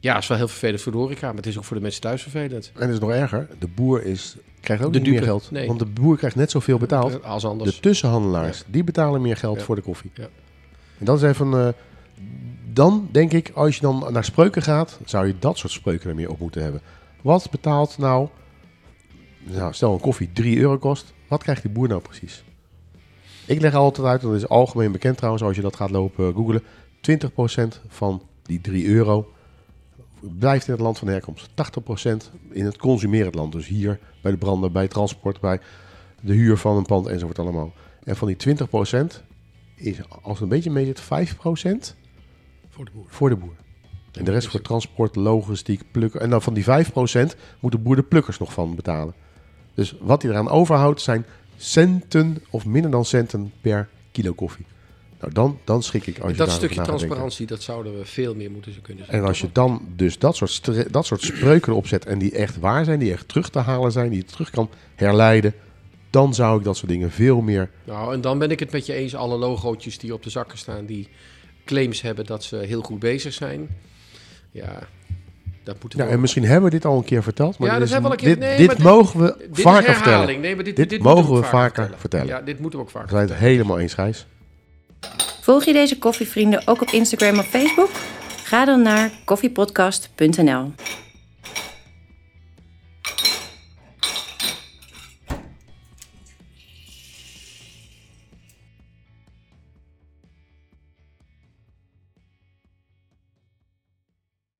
Ja, 0.07 0.17
is 0.17 0.27
wel 0.27 0.37
heel 0.37 0.47
vervelend 0.47 0.81
voor 0.81 0.91
de 0.91 0.97
horeca, 0.97 1.27
maar 1.27 1.35
het 1.35 1.45
is 1.45 1.57
ook 1.57 1.63
voor 1.63 1.75
de 1.75 1.81
mensen 1.81 2.01
thuis 2.01 2.21
vervelend. 2.21 2.71
En 2.75 2.81
het 2.81 2.89
is 2.93 2.99
nog 2.99 3.09
erger, 3.11 3.47
de 3.59 3.67
boer 3.67 4.03
is, 4.05 4.35
krijgt 4.61 4.83
ook 4.83 4.93
De 4.93 4.99
niet 4.99 5.09
meer 5.09 5.23
geld. 5.23 5.51
nee. 5.51 5.67
Want 5.67 5.79
de 5.79 5.85
boer 5.85 6.17
krijgt 6.17 6.35
net 6.35 6.51
zoveel 6.51 6.77
betaald. 6.77 7.23
Als 7.23 7.45
anders. 7.45 7.75
De 7.75 7.81
tussenhandelaars, 7.81 8.63
die 8.67 8.83
betalen 8.83 9.21
meer 9.21 9.37
geld 9.37 9.57
Ja. 9.57 9.63
voor 9.63 9.75
de 9.75 9.81
koffie. 9.81 10.11
Ja. 10.13 10.27
En 10.99 11.05
dat 11.05 11.17
is 11.17 11.23
even... 11.29 11.53
eh, 11.53 11.67
dan 12.73 13.07
denk 13.11 13.31
ik, 13.33 13.51
als 13.53 13.75
je 13.75 13.81
dan 13.81 14.07
naar 14.11 14.23
spreuken 14.23 14.61
gaat, 14.61 14.99
zou 15.05 15.27
je 15.27 15.35
dat 15.39 15.57
soort 15.57 15.71
spreuken 15.73 16.09
er 16.09 16.15
meer 16.15 16.29
op 16.29 16.39
moeten 16.39 16.61
hebben. 16.63 16.81
Wat 17.21 17.47
betaalt 17.51 17.97
nou... 17.97 18.27
Nou, 19.43 19.73
stel 19.73 19.93
een 19.93 19.99
koffie 19.99 20.29
3 20.33 20.57
euro 20.59 20.77
kost. 20.77 21.13
Wat 21.27 21.43
krijgt 21.43 21.61
die 21.61 21.71
boer 21.71 21.87
nou 21.87 22.01
precies? 22.01 22.43
Ik 23.45 23.61
leg 23.61 23.73
altijd 23.73 24.07
uit, 24.07 24.21
dat 24.21 24.33
is 24.33 24.47
algemeen 24.47 24.91
bekend 24.91 25.17
trouwens, 25.17 25.43
als 25.43 25.55
je 25.55 25.61
dat 25.61 25.75
gaat 25.75 25.89
lopen 25.91 26.33
googelen. 26.33 26.63
20% 27.01 27.81
van 27.87 28.21
die 28.43 28.61
3 28.61 28.87
euro 28.87 29.31
blijft 30.19 30.67
in 30.67 30.73
het 30.73 30.81
land 30.81 30.97
van 30.99 31.07
herkomst. 31.07 31.49
80% 31.49 31.53
in 32.49 32.65
het 32.65 32.77
consumerend 32.77 33.35
land. 33.35 33.51
Dus 33.51 33.67
hier 33.67 33.99
bij 34.21 34.31
de 34.31 34.37
branden, 34.37 34.71
bij 34.71 34.81
het 34.81 34.91
transport, 34.91 35.39
bij 35.39 35.59
de 36.21 36.33
huur 36.33 36.57
van 36.57 36.77
een 36.77 36.85
pand 36.85 37.07
enzovoort 37.07 37.39
allemaal. 37.39 37.73
En 38.03 38.15
van 38.15 38.27
die 38.27 38.37
20% 38.37 39.23
is, 39.75 39.97
als 40.09 40.33
het 40.33 40.41
een 40.41 40.47
beetje 40.47 40.71
mee 40.71 40.85
zit, 40.85 41.01
5% 41.01 41.95
voor 42.69 42.85
de 42.85 42.91
boer. 42.93 43.05
voor 43.07 43.29
de 43.29 43.35
boer. 43.35 43.55
En 44.11 44.25
de 44.25 44.31
rest 44.31 44.47
voor 44.47 44.61
transport, 44.61 45.15
logistiek, 45.15 45.81
plukken. 45.91 46.21
En 46.21 46.29
dan 46.29 46.41
van 46.41 46.53
die 46.53 46.63
5% 46.63 46.67
moet 47.59 47.71
de 47.71 47.77
boer 47.77 47.95
de 47.95 48.03
plukkers 48.03 48.37
nog 48.37 48.53
van 48.53 48.75
betalen. 48.75 49.13
Dus 49.73 49.97
wat 50.01 50.21
hij 50.21 50.31
eraan 50.31 50.49
overhoudt 50.49 51.01
zijn 51.01 51.25
centen 51.55 52.43
of 52.49 52.65
minder 52.65 52.91
dan 52.91 53.05
centen 53.05 53.51
per 53.61 53.89
kilo 54.11 54.33
koffie. 54.33 54.65
Nou, 55.33 55.49
dan, 55.49 55.59
dan 55.63 55.83
schrik 55.83 56.07
ik 56.07 56.19
als 56.19 56.31
je 56.31 56.37
dat 56.37 56.51
stukje 56.51 56.81
transparantie, 56.81 57.45
dat 57.47 57.61
zouden 57.61 57.97
we 57.97 58.05
veel 58.05 58.35
meer 58.35 58.51
moeten 58.51 58.81
kunnen 58.81 59.05
zien. 59.05 59.13
En 59.13 59.23
als 59.23 59.41
je 59.41 59.49
dan 59.51 59.81
dus 59.95 60.19
dat 60.19 60.35
soort, 60.35 60.93
dat 60.93 61.05
soort 61.05 61.21
spreuken 61.21 61.75
opzet 61.75 62.05
en 62.05 62.19
die 62.19 62.31
echt 62.31 62.59
waar 62.59 62.85
zijn, 62.85 62.99
die 62.99 63.11
echt 63.11 63.27
terug 63.27 63.49
te 63.49 63.59
halen 63.59 63.91
zijn, 63.91 64.09
die 64.09 64.17
je 64.19 64.25
terug 64.25 64.49
kan 64.49 64.69
herleiden, 64.95 65.53
dan 66.09 66.33
zou 66.33 66.57
ik 66.57 66.63
dat 66.63 66.77
soort 66.77 66.89
dingen 66.91 67.11
veel 67.11 67.41
meer... 67.41 67.69
Nou, 67.83 68.13
en 68.13 68.21
dan 68.21 68.39
ben 68.39 68.51
ik 68.51 68.59
het 68.59 68.71
met 68.71 68.85
je 68.85 68.93
eens. 68.93 69.15
Alle 69.15 69.37
logootjes 69.37 69.97
die 69.97 70.13
op 70.13 70.23
de 70.23 70.29
zakken 70.29 70.57
staan, 70.57 70.85
die 70.85 71.07
claims 71.65 72.01
hebben 72.01 72.25
dat 72.25 72.43
ze 72.43 72.55
heel 72.55 72.81
goed 72.81 72.99
bezig 72.99 73.33
zijn. 73.33 73.67
Ja, 74.51 74.79
dat 75.63 75.75
moeten 75.81 75.99
we 75.99 76.05
Ja, 76.05 76.11
en 76.11 76.19
misschien 76.19 76.43
hebben 76.43 76.63
we 76.63 76.69
dit 76.75 76.85
al 76.85 76.97
een 76.97 77.03
keer 77.03 77.23
verteld, 77.23 77.57
maar 77.57 77.67
Ja, 77.67 77.73
dit, 77.79 77.79
dat 77.79 77.87
is- 77.87 77.93
hebben 77.93 78.11
we 78.11 78.17
al 78.17 78.23
een 78.29 78.35
keer- 78.39 78.47
nee, 78.47 78.57
dit 78.57 78.69
dit- 78.69 78.77
mogen 78.85 79.19
we 79.19 79.35
Dit 79.51 79.61
vaker 79.61 79.85
herhaling. 79.87 79.95
vertellen. 80.03 80.41
Nee, 80.41 80.55
maar 80.55 80.63
dit, 80.63 80.75
Dit 80.75 80.89
dit 80.89 81.01
mogen 81.01 81.33
we 81.35 81.43
vaker 81.43 81.73
vertellen. 81.73 81.99
vertellen. 81.99 82.27
Ja, 82.27 82.41
dit 82.41 82.59
moeten 82.59 82.79
we 82.79 82.85
ook 82.85 82.91
vaker 82.91 83.07
We 83.09 83.15
zijn 83.15 83.27
het 83.29 83.37
helemaal 83.37 83.79
eens, 83.79 83.93
Gijs. 83.93 84.25
Volg 85.47 85.63
je 85.63 85.73
deze 85.73 85.97
koffievrienden 85.97 86.61
ook 86.65 86.81
op 86.81 86.89
Instagram 86.89 87.39
of 87.39 87.47
Facebook? 87.47 87.89
Ga 88.43 88.65
dan 88.65 88.81
naar 88.81 89.11
koffiepodcast.nl. 89.23 90.71